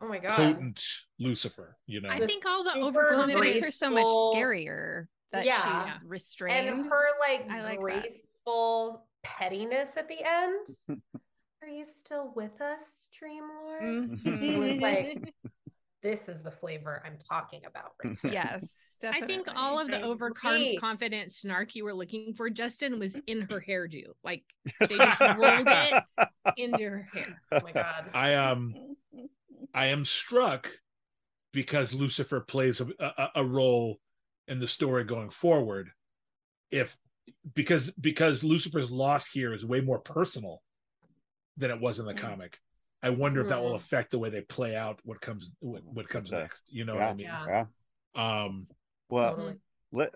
[0.00, 0.84] oh my god potent
[1.20, 2.10] Lucifer, you know.
[2.10, 3.40] I think all the super Well, it overconfidence.
[3.54, 5.92] makes her so much scarier that Yeah.
[5.94, 6.68] she's restrained.
[6.68, 7.82] and her like, I like that.
[8.02, 10.66] graceful pettiness at the end
[11.62, 14.42] are you still with us dreamlord Mhm.
[14.42, 15.34] It was like-
[16.02, 18.30] this is the flavor i'm talking about right now.
[18.30, 18.70] yes,
[19.04, 23.64] I think all of the overconfident snark you were looking for, Justin, was in her
[23.66, 24.04] hairdo.
[24.24, 24.44] Like
[24.80, 26.02] they just rolled it
[26.56, 27.40] into her hair.
[27.52, 28.74] oh my god I um
[29.74, 30.68] I am struck
[31.52, 33.98] because Lucifer plays a, a, a role
[34.48, 35.90] in the story going forward.
[36.70, 36.96] If
[37.54, 40.62] because because Lucifer's loss here is way more personal
[41.56, 42.18] than it was in the Mm.
[42.18, 42.58] comic.
[43.02, 43.76] I wonder if that will Mm.
[43.76, 46.42] affect the way they play out what comes what, what comes Okay.
[46.42, 46.64] next.
[46.68, 47.26] You know what I mean?
[47.26, 47.66] Yeah.
[48.16, 48.44] yeah.
[48.44, 48.66] Um
[49.08, 49.54] Well, Totally.
[49.92, 50.10] let,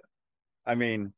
[0.67, 1.13] I mean,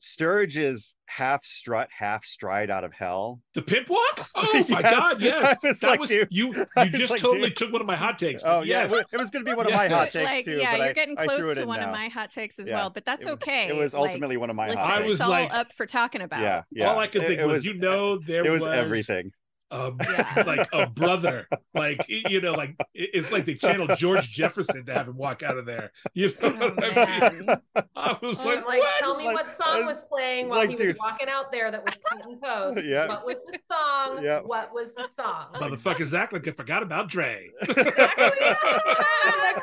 [0.00, 3.40] Sturridge's half strut, half stride out of hell.
[3.54, 4.28] the pimp walk?
[4.34, 5.56] Oh my god, yes.
[5.62, 6.28] Was that like, was dude.
[6.30, 7.56] you you just like, totally dude.
[7.56, 8.42] took one of my hot takes.
[8.44, 8.92] Oh but yeah, yes.
[9.12, 10.56] it was- going to be one of my hot takes like, too.
[10.56, 12.74] yeah, but you're I, getting close to in one of my hot takes as Yeah.
[12.76, 13.68] well, but that's It- okay.
[13.68, 15.72] It was Like, ultimately one of my listen, hot I was it's all like- up
[15.74, 16.40] for talking about.
[16.40, 16.90] yeah, yeah.
[16.90, 19.32] All I could It- think it was, you know, there it was, was everything.
[19.70, 20.42] A, Yeah.
[20.46, 25.08] like a brother, like you know, like it's like they channeled George Jefferson to have
[25.08, 25.92] him walk out of there.
[26.14, 27.48] You know, Oh, what I mean?
[27.96, 28.98] I was I'm like, like, what?
[28.98, 30.98] tell me Like, what song was playing while like, he was dude.
[30.98, 32.84] walking out there that was cut and post.
[32.86, 33.06] Yeah.
[33.08, 34.22] What was the song?
[34.24, 34.40] Yeah.
[34.40, 35.46] What was the song?
[35.54, 37.48] Motherfuckers act like I forgot about Dre.
[37.68, 37.78] Next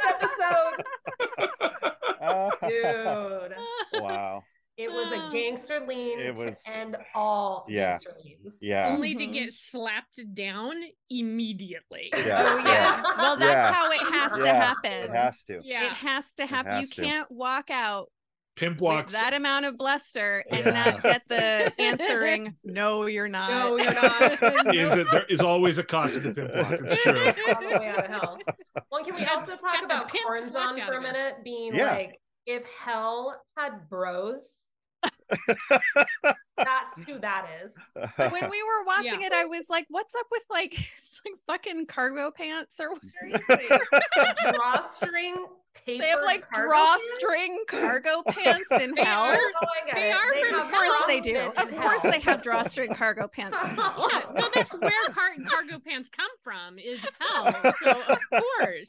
[0.07, 0.83] episode.
[2.67, 3.53] Dude.
[4.01, 4.43] wow.
[4.77, 7.91] It was a gangster lean It was- to end all Yeah.
[7.93, 8.57] gangster leans.
[8.61, 8.89] Yeah.
[8.89, 9.33] Only to Mhm.
[9.33, 10.75] get slapped down
[11.09, 12.09] immediately.
[12.15, 12.45] Yeah.
[12.47, 13.03] Oh yes.
[13.17, 13.73] Well, that's Yeah.
[13.73, 14.91] how it has to happen.
[14.91, 15.59] It has to.
[15.63, 15.85] Yeah.
[15.85, 16.81] It has to happen.
[16.81, 17.01] You to.
[17.01, 18.09] can't walk out
[18.55, 19.13] Pimp with walks.
[19.13, 20.71] that amount of bluster and Yeah.
[20.71, 24.75] not get the answering "No, you're not." No, you're not.
[24.75, 25.07] Is it?
[25.11, 26.79] There is always a cost to the pimp walk.
[26.83, 27.13] It's true.
[27.53, 28.39] All the way out of hell.
[28.91, 31.35] Well, can we Got- also talk about pimp Choronzon for a minute?
[31.43, 31.91] Being Yeah.
[31.91, 34.63] like, if hell had bros,
[36.57, 37.73] that's who that is.
[38.31, 39.27] when we were watching Yeah.
[39.27, 40.73] it, I was like, "What's up with like,
[41.25, 43.77] like fucking cargo pants or what?" Seriously.
[44.53, 47.03] drawstring tapered They have like cargo pants?
[47.19, 49.23] drawstring cargo pants in They hell.
[49.25, 49.37] are.
[49.37, 50.13] Oh, They it.
[50.15, 51.37] are They from have Of course they do.
[51.57, 52.11] Of in course hell.
[52.11, 53.57] they have drawstring cargo pants.
[53.63, 54.09] in hell.
[54.11, 57.53] Yeah, no, that's where car- cargo pants come from is hell.
[57.83, 58.87] So of course,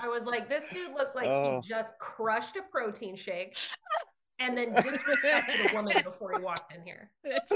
[0.00, 1.60] I was like, this dude looked like Oh.
[1.60, 3.54] he just crushed a protein shake
[4.40, 7.10] and then disrespected a woman before he walked in here.
[7.24, 7.52] it's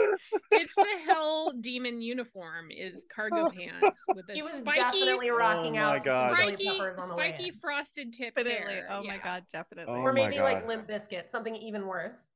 [0.52, 5.78] it's the hell demon uniform is cargo pants with a He was spiky, definitely rocking
[5.78, 6.34] Oh out God.
[6.34, 8.74] spiky, peppers on the way spiky frosted tip Definitely.
[8.74, 8.86] hair.
[8.90, 9.92] Oh my god, definitely.
[9.94, 12.16] Oh Or my maybe like Limp Bizkit, something even worse.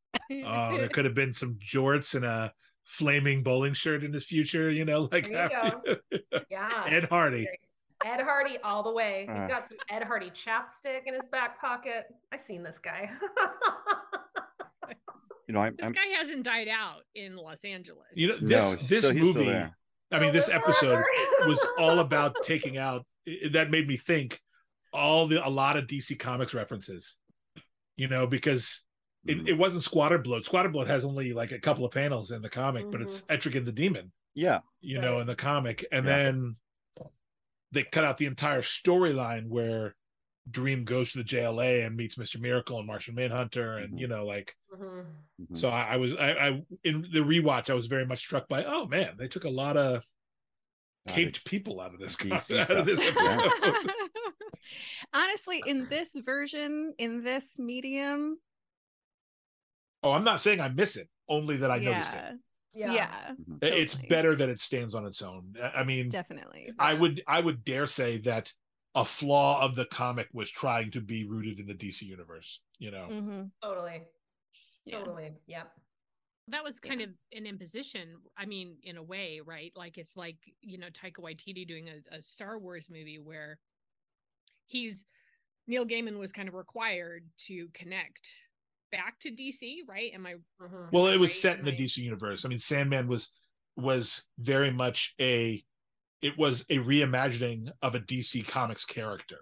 [0.45, 2.53] Oh, there could have been some jorts and a
[2.85, 4.71] flaming bowling shirt in his future.
[4.71, 5.97] You know, like There you after-
[6.51, 6.85] Yeah.
[6.87, 7.49] Ed Hardy.
[8.05, 9.27] Ed Hardy all the way.
[9.33, 9.47] He's uh.
[9.49, 12.07] got some Ed Hardy chapstick in his back pocket.
[12.33, 13.09] I've seen this guy.
[15.49, 18.07] You know, I'm, This I'm guy hasn't died out in Los Angeles.
[18.15, 18.41] You know, no,
[18.75, 19.45] this this still movie.
[19.47, 19.77] there.
[20.13, 21.03] I mean, this episode
[21.47, 23.05] was all about taking out.
[23.27, 24.41] i- That made me think
[24.93, 27.17] all the a lot of DC Comics references.
[27.97, 28.83] You know, because
[29.27, 29.43] Mm.
[29.43, 30.45] it, it wasn't Squatter Blood.
[30.45, 33.65] Squatter Blood has only like a couple of panels in the comic, but it's Etrigan
[33.65, 34.11] the Demon.
[34.35, 35.85] yeah, you know, in the comic.
[35.93, 36.17] And Yeah.
[36.17, 36.57] then
[37.71, 39.95] they cut out the entire storyline where
[40.51, 42.41] Dream goes to the JLA and meets Mr.
[42.41, 43.79] Miracle and Martian Manhunter.
[43.79, 44.01] And, Mhm.
[44.01, 45.07] you know, like, Mhm.
[45.41, 45.57] Mhm.
[45.57, 48.65] so I, I was, I, I, in the rewatch, I was very much struck by,
[48.65, 50.05] oh man, they took a lot of
[51.07, 53.01] God, caped people out of this, DC out of this
[55.13, 58.39] Honestly, in this version, in this medium,
[60.03, 62.35] oh, I'm not saying I miss it, only that I noticed it.
[62.75, 62.95] yeah, Yeah.
[62.95, 63.35] yeah,
[63.69, 64.09] It's totally.
[64.09, 65.55] better that it stands on its own.
[65.61, 66.73] I I mean, definitely.
[66.79, 68.53] I would I would dare say that
[68.95, 72.61] a flaw of the comic was trying to be rooted in the DC universe.
[72.79, 74.03] You know, hmm Totally.
[74.85, 74.99] Yeah.
[74.99, 75.33] Totally.
[75.47, 75.73] Yep.
[76.49, 77.07] that was kind Yeah.
[77.07, 78.17] of an imposition.
[78.37, 79.73] I mean, in a way, right?
[79.77, 83.59] Like it's like you know Taika Waititi doing a, a Star Wars movie where
[84.67, 85.07] he's
[85.67, 88.29] Neil Gaiman was kind of required to connect
[88.91, 90.13] back to DC, right?
[90.15, 90.35] Am I?
[90.61, 90.89] Mhm.
[90.91, 91.73] well, it was Right, set in the.
[91.73, 92.45] DC universe.
[92.45, 93.31] I mean, Sandman was
[93.77, 95.65] was very much a
[96.23, 99.41] it was a reimagining of a DC Comics character.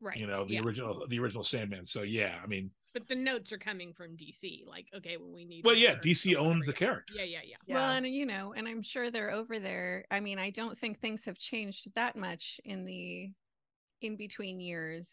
[0.00, 0.16] Right.
[0.16, 0.62] You know, the yeah.
[0.62, 1.86] original the original Sandman.
[1.86, 4.66] So yeah, I mean, But the notes are coming from DC.
[4.66, 5.64] Like, okay, well, we need.
[5.64, 7.14] Well, yeah, DC owns the character.
[7.16, 7.56] Yeah, yeah, yeah.
[7.66, 7.74] Yeah.
[7.76, 10.04] Well, and you know, and I'm sure they're over there.
[10.10, 13.30] I mean, I don't think things have changed that much in the
[14.00, 15.08] in between years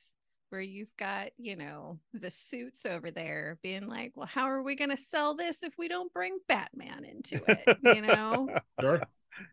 [0.50, 4.76] where you've got, you know, the suits over there being like, well, how are we
[4.76, 7.78] going to sell this if we don't bring Batman into it?
[7.84, 8.50] You know?
[8.82, 9.02] Sure.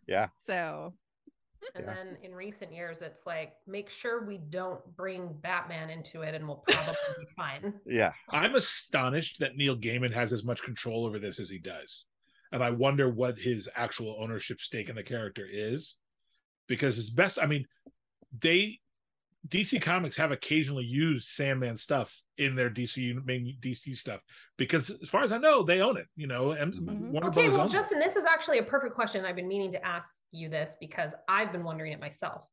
[0.07, 0.29] yeah.
[0.47, 0.95] So,
[1.75, 1.95] And Yeah.
[1.95, 6.47] then in recent years, it's like make sure we don't bring Batman into it, and
[6.47, 7.75] we'll probably be fine.
[7.87, 8.13] Yeah.
[8.31, 12.05] I'm astonished that Neil Gaiman has as much control over this as he does.
[12.53, 15.97] And I wonder what his actual ownership stake in the character is.
[16.69, 17.65] Because it's best, I mean,
[18.41, 18.81] they
[19.49, 24.21] DC Comics have occasionally used Sandman stuff in their DC main DC stuff
[24.57, 26.07] because, as far as I know, they own it.
[26.17, 27.11] You know, and Mhm.
[27.11, 27.77] Warner Okay, Brothers well, owns it.
[27.77, 29.25] Justin, this is actually a perfect question.
[29.25, 32.45] I've been meaning to ask you this because I've been wondering it myself.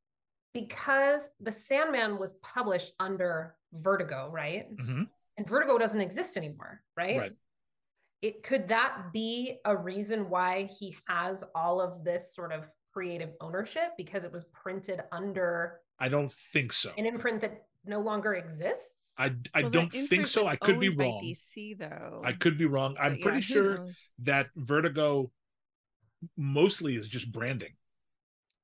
[0.54, 4.76] Because the Sandman was published under Vertigo, right?
[4.76, 5.10] Mhm.
[5.38, 7.18] And Vertigo doesn't exist anymore, right?
[7.18, 7.34] Right.
[8.22, 13.32] It could that be a reason why he has all of this sort of creative
[13.42, 16.92] ownership because it was printed under I don't think so.
[16.98, 19.14] an imprint that no longer exists?
[19.18, 20.48] I I well, don't think so.
[20.48, 21.22] I could be wrong.
[21.24, 22.22] DC though.
[22.26, 22.96] I could be wrong.
[23.00, 23.96] I'm But yeah, pretty sure knows?
[24.30, 25.32] that Vertigo
[26.38, 27.74] mostly is just branding.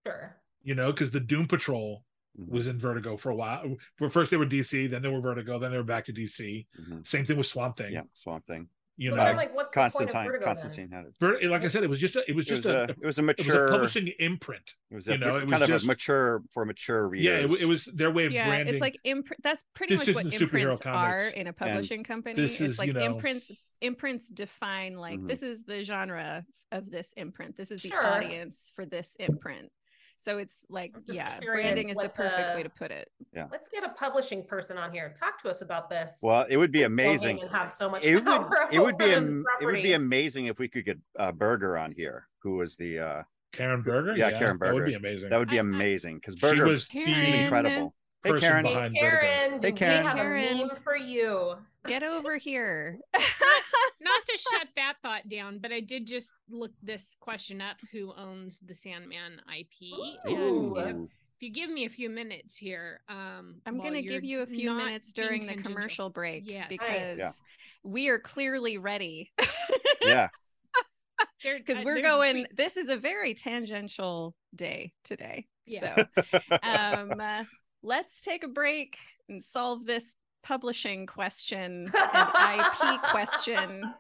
[0.06, 0.36] sure.
[0.64, 2.04] You know, because the Doom Patrol
[2.40, 2.50] Mhm.
[2.50, 3.76] was in Vertigo for a while.
[4.00, 6.68] Well, First they were DC, then they were Vertigo, then they were back to DC.
[6.80, 7.06] Mhm.
[7.08, 7.94] Same thing with Swamp Thing.
[7.94, 8.04] Yeah.
[8.14, 8.70] Swamp Thing.
[9.02, 10.42] You So know, then, like, what's the point of Constantine.
[10.44, 11.14] Constantine had it.
[11.22, 12.84] Ver- like I said, it was just a, it was It was just a, a,
[12.84, 14.74] it was a it was a mature publishing imprint.
[14.92, 17.26] It was you a, know, it was of just- a mature for mature readers.
[17.26, 18.76] Yeah, it, it was their way of yeah, branding.
[18.76, 19.42] it's like imprint.
[19.42, 21.32] That's pretty This much what imprints are comics.
[21.34, 22.36] in a publishing company.
[22.36, 23.50] this It's is, like you know- imprints.
[23.82, 25.30] Imprints define like Mhm.
[25.30, 27.56] this is the genre of this imprint.
[27.56, 28.06] This is the Sure.
[28.06, 29.72] audience for this imprint.
[30.22, 33.10] So it's like, yeah, curious branding is the perfect the- way to put it.
[33.34, 33.48] Yeah.
[33.52, 35.14] Let's get a publishing person on here.
[35.18, 36.18] Talk to us about this.
[36.22, 37.40] well, it would be amazing.
[37.42, 40.60] And have so much It would it would be am- it would be amazing if
[40.60, 44.16] we could get uh, Berger on here, who was the uh Karen Berger.
[44.18, 44.72] Yeah, Karen Berger.
[44.74, 45.30] That would be amazing.
[45.30, 47.10] that would be I- I- amazing because she Berger was Karen.
[47.10, 47.96] is the incredible.
[48.22, 49.22] Hey person Karen, behind Hey, Vertigo.
[49.22, 50.06] Karen, do Hey, we Karen.
[50.06, 50.44] have Karen.
[50.44, 51.56] a meme for you?
[51.88, 53.00] Get over here.
[54.02, 57.78] Not to shut that thought down, but I did just look this question up.
[57.92, 59.94] Who owns the Sandman IP?
[60.26, 64.24] And if, if you give me a few minutes here, um, I'm going to give
[64.24, 66.68] you a few minutes during the commercial break Yes.
[66.70, 67.32] because Yeah.
[67.84, 69.32] we are clearly ready.
[70.02, 70.30] yeah,
[71.44, 75.48] Because uh, we're there's going, pre- this is a very tangential day today.
[75.66, 76.04] Yeah.
[76.32, 77.44] So um, uh,
[77.84, 78.98] let's take a break
[79.30, 83.94] and solve this publishing question and IP question.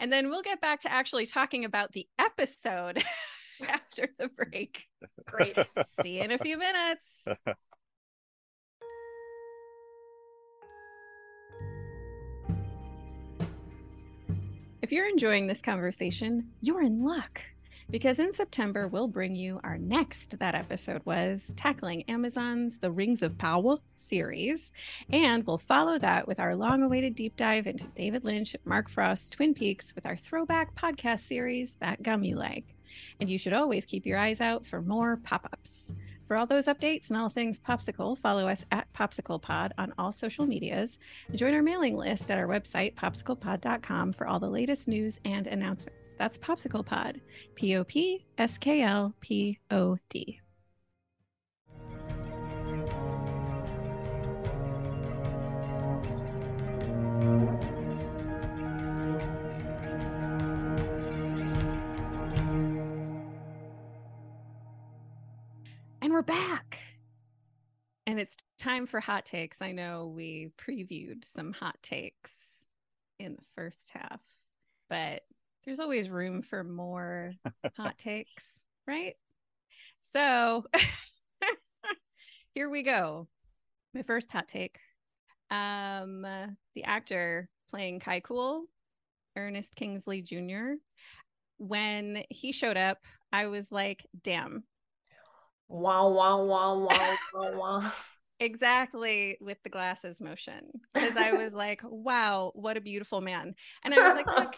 [0.00, 3.02] And then we'll get back to actually talking about the episode
[3.68, 4.86] after the break.
[5.26, 5.56] Great.
[6.02, 7.24] See you in a few minutes.
[14.80, 17.42] If you're enjoying this conversation, you're in luck.
[17.90, 23.22] Because in September, we'll bring you our next That Episode Was, tackling Amazon's The Rings
[23.22, 24.72] of Power series.
[25.08, 29.30] And we'll follow that with our long awaited deep dive into David Lynch Mark Frost's
[29.30, 32.76] Twin Peaks with our throwback podcast series, That Gum You Like.
[33.20, 35.90] And you should always keep your eyes out for more pop ups.
[36.26, 40.12] For all those updates and all things POPSKL, follow us at POPSKL Pod on all
[40.12, 40.98] social medias.
[41.34, 45.97] Join our mailing list at our website, popsklpod.com, for all the latest news and announcements.
[46.18, 47.20] That's POPSKL Pod.
[47.54, 50.40] P O P S K L P O D.
[66.00, 66.78] And we're back.
[68.06, 69.62] And it's time for hot takes.
[69.62, 72.32] I know we previewed some hot takes
[73.20, 74.20] in the first half,
[74.88, 75.22] but
[75.68, 77.34] there's always room for more
[77.76, 78.46] hot takes,
[78.86, 79.12] right?
[80.14, 80.64] So
[82.54, 83.28] here we go.
[83.92, 84.78] My first hot take.
[85.50, 86.22] Um,
[86.74, 88.62] the actor playing Kai'ckul,
[89.36, 90.76] Ernest Kingsley Jr.,
[91.58, 92.98] when he showed up,
[93.30, 94.64] I was like, damn,
[95.68, 97.92] Wow, wow, wow, wow, wow, wow.
[98.40, 103.54] exactly with the glasses motion because I was like, wow, what a beautiful man.
[103.84, 104.54] And I was like, look,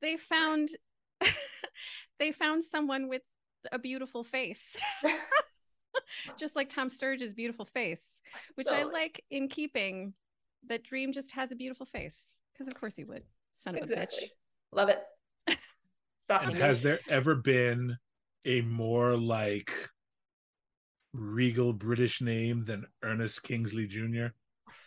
[0.00, 0.70] they found
[2.18, 3.22] they found someone with
[3.72, 4.76] a beautiful face.
[6.36, 8.04] just like Tom Sturridge's beautiful face,
[8.54, 10.14] which I like in keeping
[10.68, 12.20] that Dream just has a beautiful face
[12.52, 13.22] because of course he would.
[13.54, 14.14] Son of a bitch.
[14.72, 15.02] Love it.
[16.30, 17.96] And has there ever been
[18.44, 19.72] a more like
[21.14, 24.26] regal British name than Ernest Kingsley Jr.?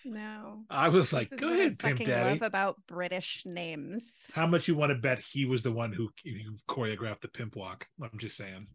[0.04, 0.64] No.
[0.70, 2.30] I was like, This is go what I ahead, Pimp fucking Daddy.
[2.32, 4.16] love about British names.
[4.34, 7.56] How much you want to bet he was the one who, who choreographed the pimp
[7.56, 7.88] walk?
[8.02, 8.68] I'm just saying.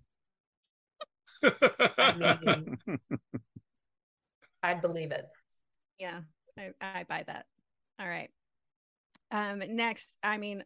[1.43, 2.99] I mean,
[4.63, 5.27] I'd believe it.
[5.99, 6.21] Yeah,
[6.59, 7.47] I, I buy that.
[8.01, 8.31] All right.
[9.31, 10.65] Um, next, I mean,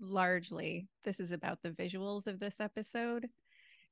[0.00, 3.28] largely this is about the visuals of this episode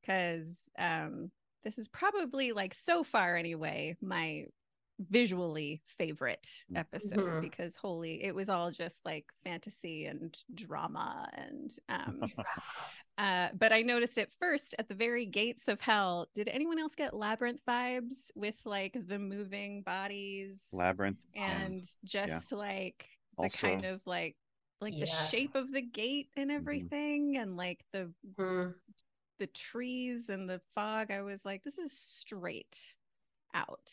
[0.01, 1.31] because um
[1.65, 4.45] this is probably like so far anyway my
[4.99, 7.41] visually favorite episode Mhm.
[7.41, 12.23] because holy it was all just like fantasy and drama and um
[13.19, 16.97] uh but i noticed it first at the very gates of hell did anyone else
[16.97, 21.19] get labyrinth vibes with like the moving bodies Labyrinth.
[21.37, 24.37] and just like the Also- kind of like
[24.81, 28.75] like the shape of the gate and everything and like the Mhm.
[29.39, 32.97] the trees and the fog i was like this is straight
[33.55, 33.93] out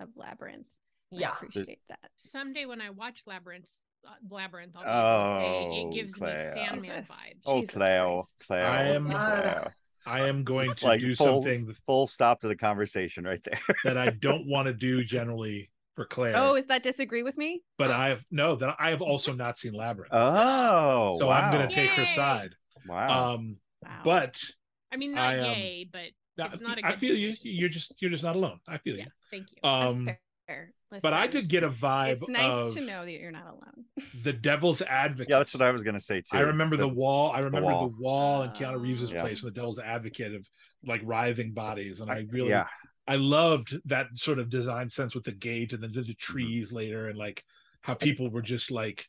[0.00, 0.66] of labyrinth
[1.12, 1.32] I Yeah.
[1.32, 3.70] appreciate that Someday when I watch Labyrinth,
[4.04, 6.34] uh, Labyrinth, I'll be able to say Oh, it gives Claire.
[6.34, 7.08] me Sandman Jesus.
[7.08, 7.42] vibes.
[7.46, 9.72] Oh, Jesus Cleo, Cleo, I am- Cleo.
[10.06, 13.40] I am going Just to like do full, something full stop to the conversation right
[13.44, 13.60] there.
[13.84, 16.34] that I don't want to do generally for Claire.
[16.36, 19.56] oh is that disagree with me but I have no that I have also not
[19.56, 20.12] seen Labyrinth.
[20.12, 21.32] Oh, so wow.
[21.40, 22.56] I'm going to take her side.
[22.86, 23.34] wow.
[23.34, 24.42] Um, wow but
[24.90, 26.08] I mean, not I, um, yay, but
[26.38, 27.34] it's not a I good feel you.
[27.34, 27.58] situation.
[27.60, 28.58] You're just you're just not alone.
[28.68, 29.04] I feel yeah.
[29.04, 29.10] you.
[29.30, 29.58] Thank you.
[29.62, 30.06] that's Um,
[30.48, 30.72] fair
[31.02, 33.86] but I did get a vibe it's nice of to know that you're not alone
[34.22, 35.30] the Devil's Advocate.
[35.30, 36.36] yeah, that's what I was going to say too.
[36.36, 37.32] I remember the, wall.
[37.32, 37.94] I remember the wall.
[37.98, 39.20] wall, and Keanu Reeves's Oh.
[39.20, 40.46] place in the Devil's Advocate of
[40.86, 42.66] like writhing bodies, and I, really, yeah,
[43.08, 46.12] I loved that sort of design sense with the gate and then the, Mm-hmm.
[46.18, 47.42] trees later, and like
[47.80, 49.08] how people were just like,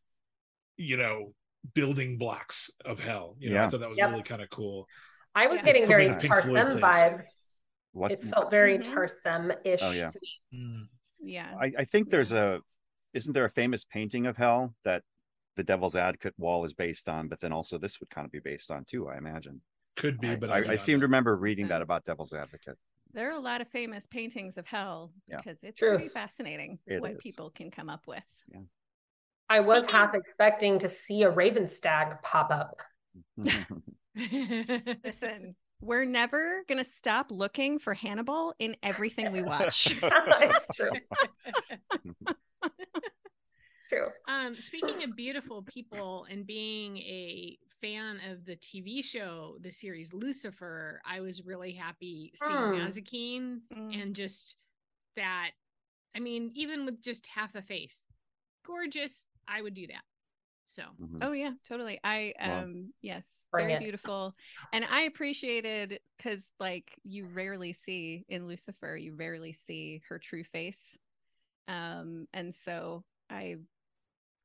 [0.77, 1.33] you know,
[1.73, 3.35] building blocks of hell.
[3.39, 4.09] You know, I thought that was Yep.
[4.11, 4.87] really kind of cool.
[5.35, 5.65] I was Yeah.
[5.65, 6.83] getting very in a Tarsem place.
[6.83, 7.23] vibes.
[7.91, 8.83] what's It felt very Mhm.
[8.85, 10.09] Tarsem-ish Oh, yeah.
[10.09, 10.59] to me.
[10.59, 10.87] Mm.
[11.19, 12.61] yeah I, I think there's a
[13.13, 15.03] isn't there a famous painting of hell that
[15.55, 18.39] the Devil's Advocate wall is based on, but then also this would kind of be
[18.39, 19.61] based on too, I imagine.
[19.95, 21.69] Could be, I, but I, do I seem to remember reading Listen.
[21.75, 22.77] that about Devil's Advocate.
[23.13, 25.37] there are a lot of famous paintings of hell Yeah.
[25.37, 25.99] because it's Truth.
[25.99, 27.17] pretty fascinating It what is.
[27.21, 28.59] people can come up with Yeah.
[29.47, 32.81] I was half expecting to see a Raven stag pop up.
[35.03, 39.95] Listen, we're never going to stop looking for Hannibal in everything we watch.
[40.41, 40.91] it's true.
[43.87, 44.07] True.
[44.27, 50.11] Um, speaking of beautiful people and being a fan of the TV show, the series
[50.11, 52.87] Lucifer, I was really happy seeing Mm.
[52.87, 54.01] Mazikeen Mm.
[54.01, 54.57] and just
[55.15, 55.51] that.
[56.15, 58.05] I mean, even with just half a face,
[58.65, 59.23] gorgeous.
[59.47, 60.03] I would do that.
[60.65, 61.19] So Mhm.
[61.21, 61.99] Oh yeah, totally.
[62.03, 62.63] I Wow.
[62.63, 63.79] um yes, Bring very it.
[63.79, 64.35] beautiful.
[64.73, 70.43] And I appreciated cuz like you rarely see in Lucifer, you rarely see her true
[70.43, 70.97] face.
[71.67, 73.57] Um and so I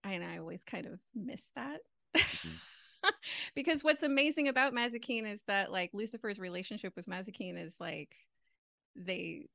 [0.05, 1.81] I and I always kind of miss that.
[3.55, 8.17] because what's amazing about Mazikeen is that like Lucifer's relationship with Mazikeen is like
[8.97, 9.49] they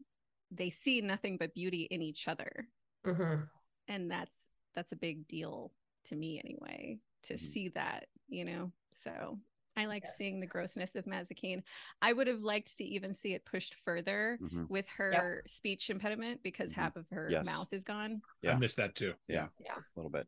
[0.51, 2.67] they see nothing but beauty in each other
[3.05, 3.47] hmm
[3.87, 4.35] and that's
[4.73, 5.71] that's a big deal
[6.05, 7.39] to me anyway to Mhm.
[7.39, 8.71] see that you know
[9.03, 9.37] so
[9.77, 11.61] i liked seeing the grossness of mazikeen
[12.01, 14.69] i would have liked to even see it pushed further Mhm.
[14.69, 16.75] with her speech impediment because Mhm.
[16.75, 17.45] half of her Yes.
[17.45, 18.53] mouth is gone Yeah.
[18.53, 19.13] I missed that too.
[19.27, 19.77] Yeah, Yeah.
[19.77, 20.27] a little bit.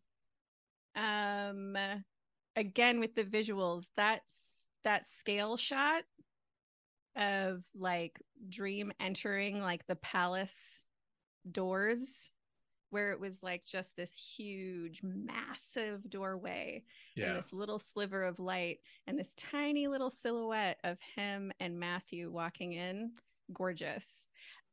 [0.95, 1.77] um
[2.55, 4.41] again with the visuals that's
[4.83, 6.03] that scale shot
[7.15, 10.83] of like dream entering like the palace
[11.51, 12.31] doors
[12.89, 16.83] where it was like just this huge massive doorway
[17.29, 22.31] and this little sliver of light and this tiny little silhouette of him and Matthew
[22.31, 23.11] walking in.
[23.53, 24.05] Gorgeous.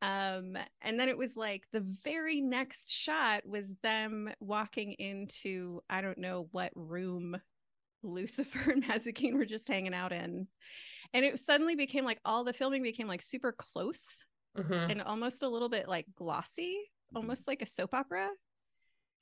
[0.03, 6.01] Um and then it was like the very next shot was them walking into i
[6.01, 7.41] don't know what room
[8.03, 10.47] lucifer and mazikeen were just hanging out in.
[11.12, 14.05] And it suddenly became like all the filming became like super close
[14.57, 16.79] hmm and almost a little bit like glossy
[17.15, 18.29] almost like a soap opera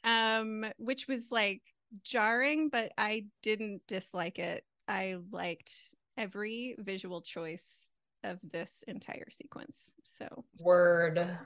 [0.05, 1.63] um which was like
[2.03, 4.65] jarring but i didn't dislike it.
[4.89, 5.73] I liked
[6.19, 7.87] every visual choice
[8.25, 9.77] of this entire sequence
[10.19, 10.45] so.
[10.59, 11.37] Word.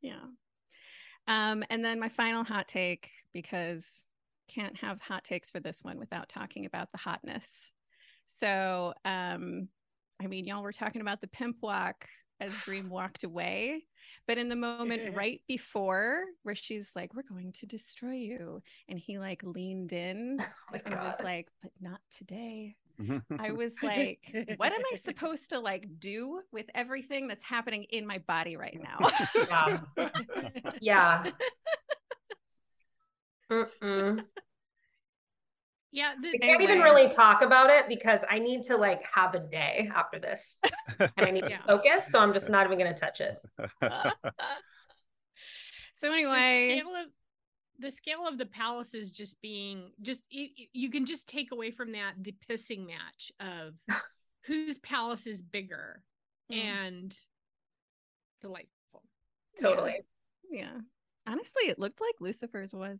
[0.00, 0.24] yeah.
[1.28, 3.86] Um and then my final hot take because
[4.48, 7.48] can't have hot takes for this one without talking about the hotness.
[8.40, 9.68] So um
[10.20, 12.06] i mean y'all were talking about the pimp walk
[12.40, 13.84] as dream walked away
[14.26, 18.98] but in the moment right before where she's like we're going to destroy you and
[18.98, 20.38] he like leaned in
[20.74, 22.76] Oh and was like but not today
[23.38, 24.18] I was like,
[24.56, 28.78] what am I supposed to like do with everything that's happening in my body right
[28.82, 28.98] now?
[29.48, 29.80] Yeah.
[30.80, 31.26] Yeah.
[33.50, 34.24] Mm-mm.
[35.92, 36.84] Yeah, the, I can't even Anyway.
[36.84, 40.58] really talk about it because I need to like have a day after this
[40.98, 41.58] and I need Yeah.
[41.58, 42.06] to focus.
[42.08, 43.36] So I'm just not even going to touch it.
[45.94, 47.06] so the anyway, scale of
[47.78, 51.70] the scale of the palaces just being just y- y- you can just take away
[51.70, 53.74] from that the pissing match of
[54.46, 56.02] whose palace is bigger
[56.52, 56.64] Mm.
[56.64, 57.18] and
[58.40, 59.04] delightful.
[59.60, 60.00] Totally.
[60.50, 60.78] yeah.
[61.26, 62.98] Honestly, it looked like Lucifer's was.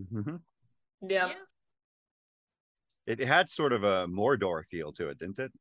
[0.00, 0.38] Mhm.
[1.02, 1.32] Yeah.
[3.06, 5.52] It had sort of a Mordor feel to it, didn't it?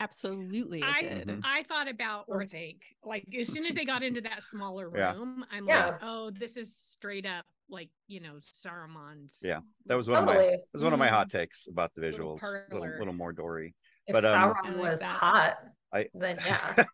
[0.00, 1.40] Absolutely, it I did.
[1.44, 2.80] I thought about Orthanc.
[3.04, 5.12] Like as soon as they got into that smaller Yeah.
[5.14, 5.86] room, I'm Yeah.
[5.86, 9.40] like, oh, this is straight up like you know Saruman's.
[9.44, 11.12] Yeah, that was one of my that was one of my Mm.
[11.12, 12.42] hot takes about the Little visuals.
[12.42, 12.98] Little, parlor.
[12.98, 13.74] little more dory.
[14.06, 15.06] If But, um, Sauron I like was that.
[15.06, 15.58] hot,
[15.92, 16.84] I then yeah.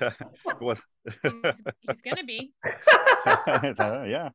[0.60, 0.76] Well,
[1.22, 2.52] He's, he's gonna be.
[3.26, 4.30] yeah.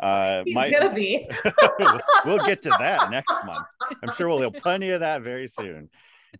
[0.00, 1.28] Uh, He's my, gonna be.
[2.24, 3.66] we'll get to that next month.
[4.02, 5.88] I'm sure we'll have plenty of that very soon.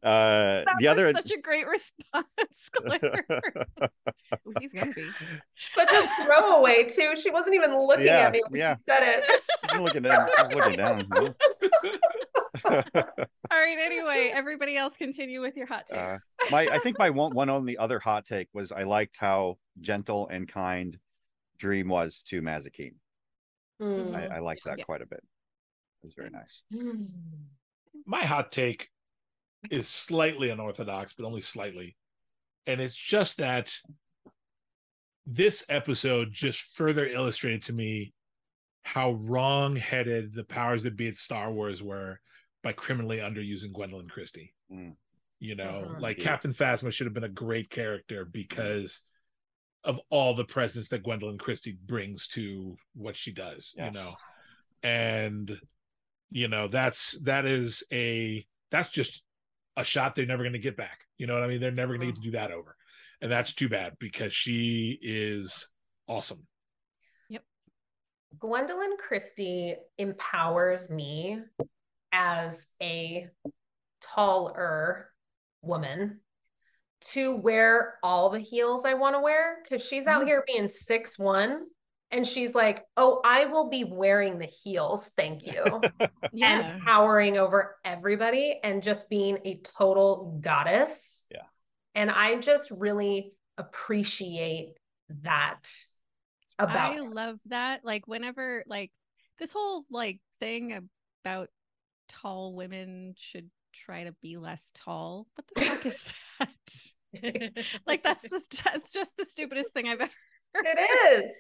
[0.02, 3.24] Uh, That the other was such a great response, Claire.
[4.60, 5.06] He's gonna be.
[5.74, 7.14] Such a throwaway too.
[7.16, 8.76] She wasn't even looking Yeah, at me when yeah.
[8.76, 9.24] she said it.
[9.70, 10.28] She's looking down.
[10.38, 11.08] She's looking down.
[12.64, 13.26] All right.
[13.78, 15.98] Anyway, everybody else continue with your hot take.
[15.98, 16.18] uh,
[16.50, 20.28] my I think my one one only other hot take was I liked how gentle
[20.28, 20.98] and kind
[21.58, 22.94] Dream was to Mazikeen.
[23.80, 24.14] Hmm.
[24.14, 24.84] I, I liked that Yeah.
[24.84, 25.20] quite a bit.
[25.20, 26.62] It was very nice.
[28.06, 28.88] My hot take
[29.70, 31.96] is slightly unorthodox, but only slightly.
[32.66, 33.74] And it's just that
[35.26, 38.12] this episode just further illustrated to me
[38.82, 42.20] how wrong-headed the powers that be at Star Wars were
[42.62, 44.54] by criminally underusing Gwendoline Christie.
[44.70, 44.96] Mm.
[45.38, 46.00] You know, Mhm.
[46.00, 46.24] like Yeah.
[46.24, 49.02] Captain Phasma should have been a great character because
[49.84, 53.94] of all the presence that Gwendoline Christie brings to what she does, Yes.
[53.94, 54.16] you know.
[54.82, 55.60] And
[56.30, 59.24] you know, that's that is a that's just
[59.76, 61.06] a shot they're never going to get back.
[61.16, 61.60] You know what I mean?
[61.60, 62.76] They're never going to get to do that over.
[63.22, 65.68] And that's too bad because she is
[66.06, 66.46] awesome.
[67.30, 67.44] Yep.
[68.38, 71.40] Gwendoline Christie empowers me
[72.12, 73.28] as a
[74.00, 75.10] taller
[75.62, 76.20] woman
[77.12, 80.26] to wear all the heels I want to wear because she's out Mhm.
[80.26, 81.66] here being six one
[82.10, 85.80] and she's like, "Oh, I will be wearing the heels, thank you."
[86.32, 86.70] yeah.
[86.72, 91.24] and towering over everybody and just being a total goddess.
[91.30, 91.42] Yeah.
[91.94, 94.76] And I just really appreciate
[95.22, 95.70] that
[96.58, 97.84] about I love that.
[97.84, 98.90] Like whenever like
[99.38, 100.88] this whole like thing
[101.24, 101.48] about
[102.08, 105.26] tall women should try to be less tall.
[105.34, 106.04] What the fuck is
[106.40, 107.64] that?
[107.86, 110.12] Like that's just that's just the stupidest thing I've ever
[110.54, 110.66] heard.
[110.66, 111.32] It is.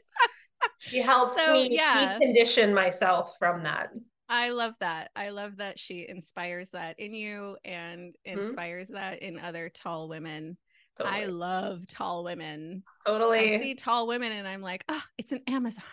[0.78, 2.18] She helps So, me yeah.
[2.18, 3.90] decondition myself from that.
[4.28, 5.10] I love that.
[5.16, 8.38] I love that she inspires that in you and Mhm.
[8.38, 10.58] inspires that in other tall women.
[10.96, 11.16] Totally.
[11.22, 12.82] I love tall women.
[13.06, 13.56] totally.
[13.56, 15.84] I see tall women and I'm like, oh, it's an Amazon.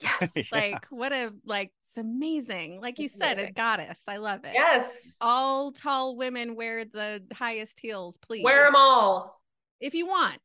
[0.00, 0.30] yes.
[0.36, 0.42] Yeah.
[0.52, 2.80] Like, what a like it's amazing.
[2.80, 3.98] Like you said, a goddess.
[4.06, 4.52] I love it.
[4.54, 5.16] Yes.
[5.20, 8.44] All tall women wear the highest heels, please.
[8.44, 9.40] Wear them all
[9.80, 10.38] If you want.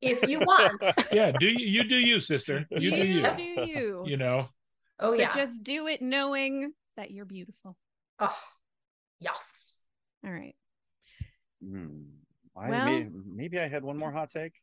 [0.00, 0.82] if you want.
[1.12, 2.66] Yeah, do you, you do you, sister.
[2.70, 3.30] You, do you.
[3.36, 4.04] do you.
[4.06, 4.48] You know.
[5.00, 5.34] oh But yeah.
[5.34, 7.76] just do it knowing that you're beautiful.
[8.18, 8.36] oh,
[9.20, 9.74] yes.
[10.24, 10.56] All right.
[11.64, 12.02] Hmm.
[12.56, 14.54] I Well- may, maybe I had one more hot take.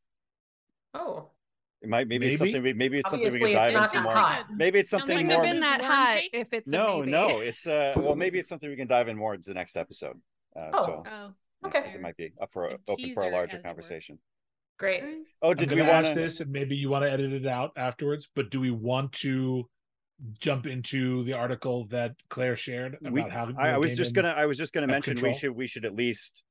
[0.93, 1.31] Oh.
[1.81, 2.53] It might maybe, it's Maybe.
[2.53, 4.13] something maybe it's something we Obviously, can it's dive not into that more.
[4.13, 4.45] hot.
[4.55, 5.45] Maybe it's Sounds something like Wouldn't more.
[5.45, 6.29] have been that Warm hot take?
[6.33, 7.11] if it's a no, maybe.
[7.11, 9.75] no, it's uh well maybe it's something we can dive in more into the next
[9.75, 10.19] episode.
[10.55, 10.85] Uh, Oh.
[10.85, 11.33] so Oh.
[11.67, 11.79] Okay.
[11.81, 13.69] because it might be up for A open for a larger as it were.
[13.69, 14.19] conversation.
[14.79, 15.01] Great.
[15.03, 15.17] all right.
[15.41, 16.21] Oh, I'm did we going to want ask to?
[16.21, 18.27] this, and maybe you want to edit it out afterwards.
[18.35, 19.69] But do we want to
[20.39, 23.51] jump into the article that Claire shared about We, how?
[23.57, 24.29] I, I was just gonna.
[24.35, 25.33] I was just gonna have mention we control?
[25.37, 26.43] should we should at least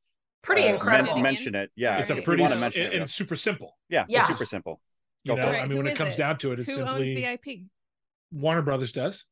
[0.42, 1.10] Pretty uh, men- incredible.
[1.12, 1.22] Again?
[1.22, 1.70] mention it.
[1.76, 2.18] Yeah, It's a Alright.
[2.20, 3.00] if pretty you want to s- mention and, it.
[3.02, 3.76] and super simple.
[3.88, 4.20] Yeah, Yeah.
[4.20, 4.80] it's super simple.
[5.24, 5.58] You know, for it.
[5.58, 6.18] I mean, Who when it comes it?
[6.18, 7.60] down to it, it's Who simply owns the IP?
[8.30, 9.24] Warner Brothers does.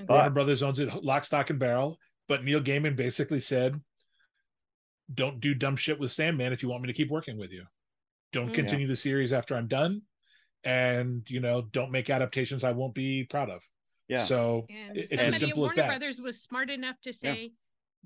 [0.00, 0.12] Okay.
[0.12, 1.98] Warner Brothers owns it lock, stock, and barrel.
[2.28, 3.80] But Neil Gaiman basically said,
[5.12, 7.66] "Don't do dumb shit with Sandman if you want me to keep working with you.
[8.32, 8.54] Don't Mm.
[8.54, 10.02] continue the series after I'm done,
[10.64, 13.62] and you know, don't make adaptations I won't be proud of."
[14.08, 14.24] Yeah.
[14.24, 15.86] So And It- it's as somebody at simple as Warner that.
[15.88, 17.52] Brothers was smart enough to say,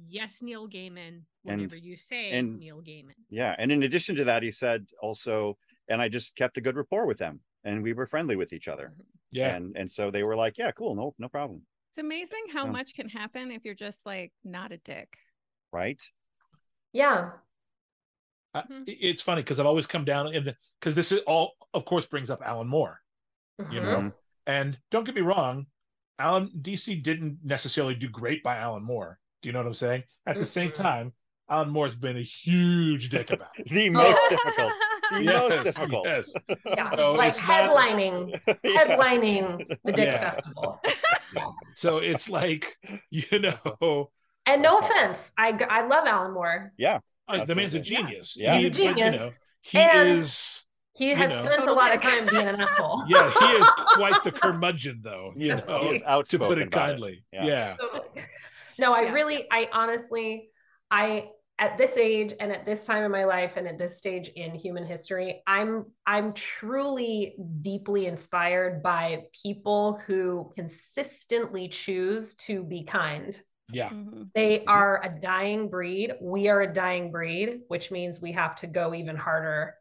[0.09, 4.43] "Yes, Neil Gaiman." Whenever you say and- Neil Gaiman, Yeah, and in addition to that,
[4.43, 5.59] he said also,
[5.89, 8.69] and I just kept a good rapport with them, and we were friendly with each
[8.69, 8.95] other,
[9.31, 11.63] yeah, and and so they were like, yeah, cool, no no problem.
[11.91, 12.73] It's amazing how Yeah.
[12.73, 15.17] much can happen if you're just like not a dick.
[15.73, 16.03] right?
[16.93, 17.33] Yeah.
[18.55, 18.85] I- Mhm.
[18.87, 22.07] it's funny because I've always come down in the because this is all, of course,
[22.07, 23.03] brings up Alan Moore.
[23.59, 23.83] You Mhm.
[23.83, 24.13] know,
[24.47, 25.67] and don't get me wrong,
[26.19, 29.19] Alan DC didn't necessarily do great by Alan Moore.
[29.43, 30.05] Do you know what I'm saying?
[30.25, 30.75] At the same Mhm.
[30.75, 31.15] time,
[31.51, 33.67] Alan Moore's been a huge dick about it.
[33.71, 34.73] The most difficult.
[35.19, 36.07] The Yes, most difficult.
[36.07, 36.33] yes.
[36.67, 36.91] Yeah.
[36.97, 38.85] So like it's not- headlining, Yeah.
[38.85, 40.31] headlining the Dick Yeah.
[40.33, 40.81] Festival.
[41.75, 42.77] So it's like,
[43.11, 44.11] you know,
[44.47, 46.73] And no offense, I, I love Alan Moore.
[47.29, 48.35] uh, the man's a genius.
[48.37, 48.57] Yeah.
[48.59, 49.13] He's a He- but, genius.
[49.15, 49.31] you know,
[49.63, 50.63] he And- is.
[50.99, 51.37] He You has know.
[51.45, 53.05] spent a Total lot of time being an asshole.
[53.07, 55.31] Yeah, he is quite the curmudgeon, though.
[55.37, 57.23] He is, you know, he is to put it about kindly.
[57.35, 57.45] Yeah.
[57.45, 57.77] yeah.
[58.79, 59.13] no i Yeah.
[59.13, 60.49] really i honestly
[60.91, 61.29] i
[61.59, 64.55] at this age and at this time in my life and at this stage in
[64.55, 73.41] human history i'm i'm truly deeply inspired by people who consistently choose to be kind
[73.73, 73.89] Yeah.
[73.91, 74.31] Mhm.
[74.35, 74.69] they Mhm.
[74.69, 78.95] are a dying breed we are a dying breed which means we have to go
[78.95, 79.75] even harder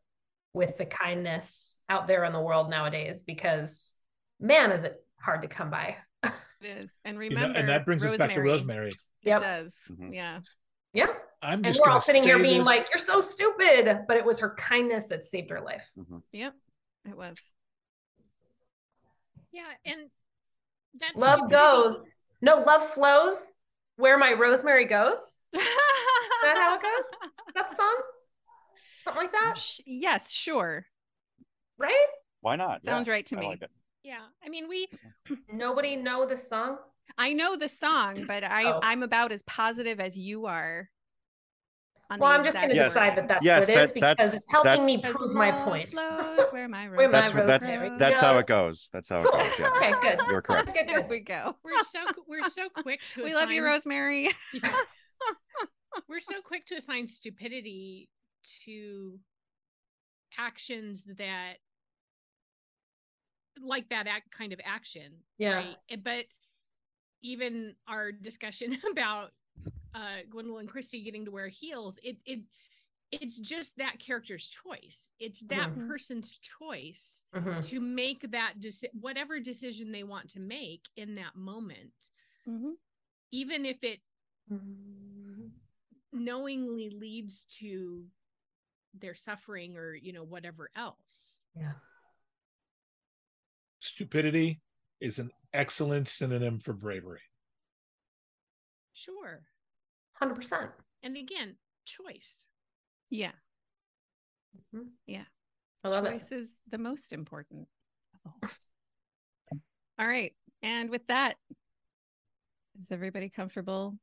[0.53, 3.91] with the kindness out there in the world nowadays because
[4.39, 5.97] man is it hard to come by
[6.61, 6.99] It is.
[7.03, 8.89] And You know, remember, and that brings us back to Rosemary.
[8.89, 9.41] It Yep.
[9.41, 9.75] does.
[9.91, 10.13] Mhm.
[10.15, 10.39] Yeah.
[10.95, 11.07] Yeah
[11.43, 14.39] I'm and we're all sitting here being this- like, "You're so stupid," but it was
[14.39, 15.87] her kindness that saved her life.
[15.99, 16.17] Mm-hmm.
[16.31, 16.53] Yep.
[17.07, 17.35] It was.
[19.51, 20.09] Yeah, and
[20.99, 22.11] that's Love goes.
[22.41, 23.47] No, love flows.
[23.97, 25.19] Where my rosemary goes.
[25.53, 25.61] Is
[26.43, 27.31] that how it goes?
[27.53, 27.95] That song?
[29.03, 30.85] Something like that, Sh- yes, sure.
[31.77, 32.07] right?
[32.41, 32.81] Why not?
[32.83, 33.47] Yeah, Sounds right to I me.
[33.47, 33.69] like it.
[34.03, 35.57] Yeah, I mean we mm-hmm.
[35.57, 36.77] Nobody know the song.
[37.17, 38.79] I know the song, but I Oh.
[38.83, 40.89] I'm about as positive as you are.
[42.11, 42.93] on Well, the I'm just going to Yes.
[42.93, 45.17] decide that that's Yes, what it is that- because that's- it's helping me that's- Because
[45.25, 45.89] prove my point.
[45.89, 48.89] flows where my Where my That's rose that's rosemary that's how it goes.
[48.93, 49.57] That's how it goes.
[49.57, 49.75] Yes.
[49.77, 50.19] okay, good.
[50.29, 50.67] You're correct.
[50.71, 51.09] Good, There good.
[51.09, 51.57] we go.
[51.63, 54.29] we're so we're so quick to We assign, love you, Rosemary.
[56.07, 58.07] we're so quick to assign stupidity
[58.65, 59.19] to
[60.37, 61.55] actions that
[63.59, 65.55] like that act kind of action Yeah.
[65.55, 66.25] right Eh, but
[67.25, 69.31] even our discussion about
[69.95, 72.39] uh gwendoline christie getting to wear heels it it
[73.11, 75.87] it's just that character's choice it's that Mhm.
[75.87, 77.65] person's choice Mhm.
[77.69, 81.93] to make that deci- whatever decision they want to make in that moment
[82.47, 82.73] Mhm.
[83.31, 84.01] even if it
[86.11, 88.05] knowingly leads to
[88.93, 91.73] their suffering or you know whatever else Yeah.
[93.81, 94.61] Stupidity
[95.01, 97.21] is an excellent synonym for bravery.
[98.93, 99.41] sure
[100.13, 100.71] Hundred percent.
[101.03, 102.45] and again choice
[103.09, 103.31] Yeah.
[104.73, 104.87] Mm-hmm.
[105.05, 105.25] yeah
[105.83, 106.35] I love Choice it.
[106.39, 107.67] is the most important
[108.25, 108.49] of all.
[109.99, 110.33] All right.
[110.63, 111.35] And with that,
[112.81, 113.95] is everybody comfortable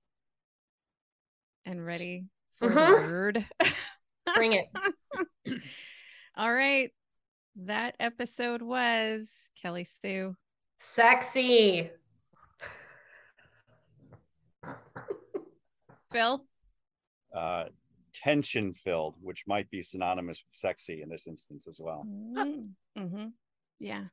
[1.66, 3.10] and ready for the mm-hmm.
[3.10, 3.46] word?
[4.36, 4.66] Bring it.
[6.36, 6.90] All right.
[7.56, 9.28] That episode was
[9.60, 10.36] Kelly Sue.
[10.94, 11.90] Sexy.
[16.10, 16.44] Phil.
[17.34, 17.64] Uh,
[18.12, 22.06] tension filled, which might be synonymous with sexy in this instance as well.
[22.06, 23.28] Mm-hmm.
[23.78, 24.04] Yeah.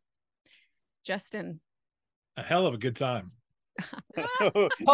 [1.03, 1.59] Justin.
[2.38, 3.32] A hell of a good time.
[4.41, 4.70] Oh,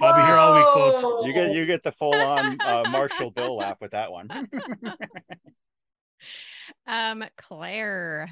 [0.00, 1.26] I'll be here all week, folks.
[1.26, 4.28] You get you get the full on uh, Marshall Bill laugh with that one.
[6.86, 8.28] um, Claire.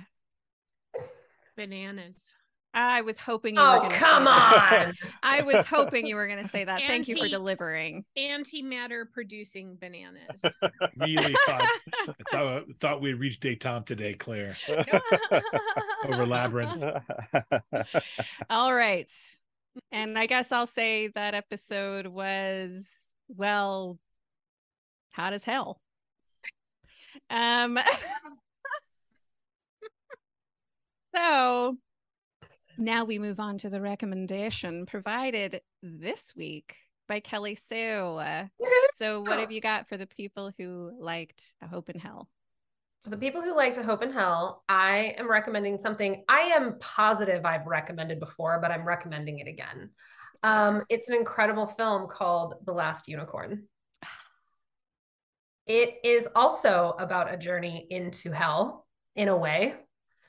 [1.57, 2.32] Bananas
[2.78, 4.92] I was hoping you were Oh, going to come on.
[5.22, 6.82] I was hoping you were going to say that.
[6.86, 8.04] Thank you for delivering.
[8.18, 10.44] antimatter producing bananas
[10.98, 14.57] Really thought I thought, thought we'd reach Daytime today, Claire,
[16.07, 16.84] over Labyrinth.
[18.50, 19.11] All right.
[19.90, 22.84] And I guess I'll say that episode was,
[23.28, 23.98] well,
[25.12, 25.80] hot as hell.
[27.30, 27.78] Um,
[31.17, 31.77] so
[32.79, 36.77] now we move on to the recommendation provided this week
[37.09, 38.21] by Kelly Sue.
[38.95, 42.29] So, what have you got for the people who liked A Hope in Hell?
[43.05, 46.77] For the people who like to hope in hell, I am recommending something I am
[46.81, 49.91] positive I've recommended before, but I'm recommending it again.
[50.43, 53.69] Um, it's an incredible film called The Last Unicorn.
[55.67, 59.75] It is also about a journey into hell in a way.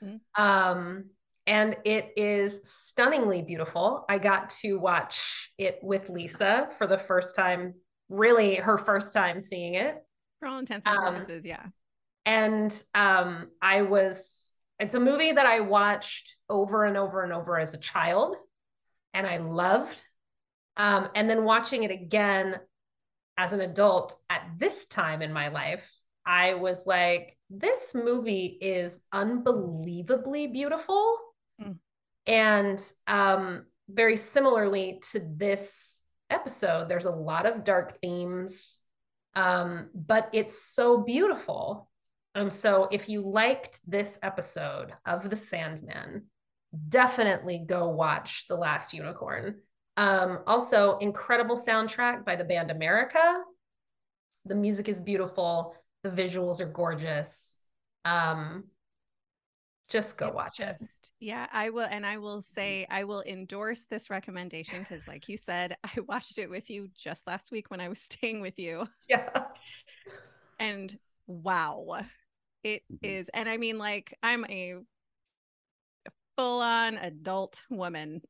[0.02, 0.20] Mm.
[0.36, 1.04] Um,
[1.46, 4.04] and it is stunningly beautiful.
[4.08, 7.74] I got to watch it with Lisa for the first time,
[8.08, 9.96] really her first time seeing it
[10.40, 11.66] For all intents and Um, purposes, yeah.
[12.26, 17.58] and um, I was it's a movie that I watched over and over and over
[17.58, 18.36] as a child
[19.12, 20.00] and I loved.
[20.76, 22.60] Um, and then watching it again
[23.36, 25.84] as an adult at this time in my life,
[26.28, 31.16] I was like, this movie is unbelievably beautiful.
[31.58, 31.76] Mm.
[32.26, 38.76] And um, very similarly to this episode, there's a lot of dark themes,
[39.34, 41.88] um, but it's so beautiful.
[42.34, 46.26] And so, if you liked this episode of The Sandman,
[46.90, 49.62] definitely go watch The Last Unicorn.
[49.96, 53.42] Um, also, incredible soundtrack by the band America.
[54.44, 55.74] The music is beautiful.
[56.02, 57.56] The visuals are gorgeous.
[58.04, 58.64] Um,
[59.88, 60.88] just go it's watch just, it.
[61.20, 61.86] Yeah, I will.
[61.90, 66.38] And I will say, I will endorse this recommendation because, like you said, I watched
[66.38, 68.86] it with you just last week when I was staying with you.
[69.08, 69.44] Yeah.
[70.60, 70.96] And
[71.26, 72.00] wow,
[72.64, 73.28] it Mhm.
[73.32, 74.76] And I mean, like, I'm a
[76.36, 78.22] full on adult woman.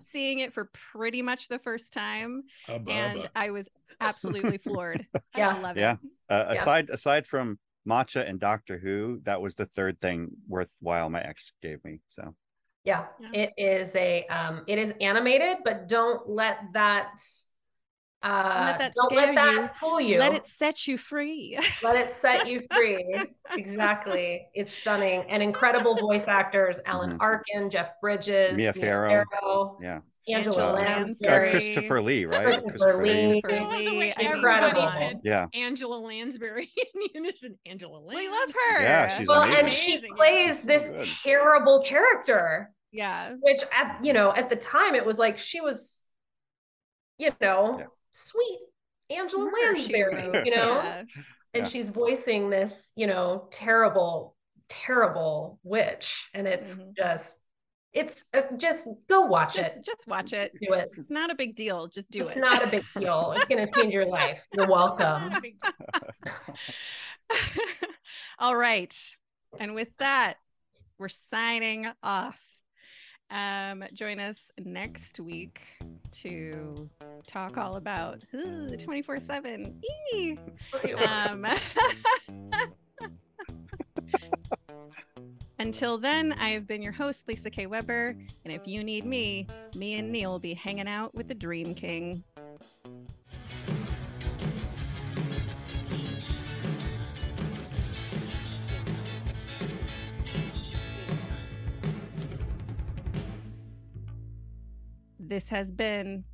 [0.00, 3.30] Seeing it for pretty much the first time, Hubba, and.
[3.34, 3.68] I was
[4.00, 5.06] absolutely floored.
[5.36, 5.56] Yeah.
[5.56, 5.92] I love Yeah.
[5.92, 5.98] it.
[6.28, 6.60] Uh, Yeah.
[6.60, 7.58] aside aside from
[7.88, 12.00] matcha and Doctor Who, that was the third thing worthwhile my ex gave me.
[12.08, 12.34] So
[12.84, 13.28] Yeah, Yeah.
[13.44, 17.20] it is a um it is animated, but don't let that
[18.22, 19.70] uh let that don't scare let that you.
[19.80, 20.18] fool you.
[20.18, 21.58] Let it set you free.
[21.82, 23.24] let it set you free.
[23.56, 24.46] exactly.
[24.54, 27.20] It's stunning and incredible voice actors, Alan Mhm.
[27.20, 29.24] Arkin, Jeff Bridges, Mia Farrow.
[29.30, 31.48] Farrow, yeah, Angela Angela Lansbury.
[31.48, 32.44] uh, Christopher Lee, right?
[32.44, 33.40] Christopher Lee.
[33.40, 34.88] Christopher I love the Lee, way Incredible.
[34.88, 37.58] said Yeah, Angela Lansbury in unison.
[37.66, 38.26] Angela Lansbury.
[38.28, 38.82] we love her.
[38.82, 39.64] Yeah, she's Well, amazing.
[39.64, 40.14] and she Amazing.
[40.14, 41.08] plays She's this good.
[41.22, 42.70] terrible character.
[42.92, 43.34] yeah.
[43.40, 46.02] which at you know at the time it was like she was
[47.18, 47.86] you know Yeah.
[48.12, 48.60] Sweet
[49.10, 50.98] angela Murder, lansbury you know Yeah.
[51.54, 51.68] and Yeah.
[51.68, 54.36] she's voicing this you know terrible
[54.68, 56.96] terrible witch and it's Mhm.
[56.96, 57.36] just
[57.92, 60.52] it's uh, just go watch Just, it just watch it.
[60.62, 61.88] do it It's not a big deal.
[61.88, 62.38] Just do it's it.
[62.38, 65.40] It's not a big deal it's going to change your life you're welcome Not a
[65.40, 65.72] big deal.
[68.38, 68.94] All right.
[69.58, 70.36] And with that,
[70.98, 72.38] we're signing off.
[73.30, 75.60] Um, join us next week
[76.12, 76.88] to
[77.26, 78.24] talk all about
[78.82, 79.80] 24 7.
[81.06, 81.46] Um,
[85.58, 87.66] until then, I have been your host, Lisa K.
[87.66, 88.16] Weber.
[88.44, 91.74] And if you need me, me and Neil will be hanging out with the Dream
[91.74, 92.24] King.
[105.30, 106.24] This has been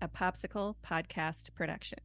[0.00, 1.98] a POPSKL Podcast production.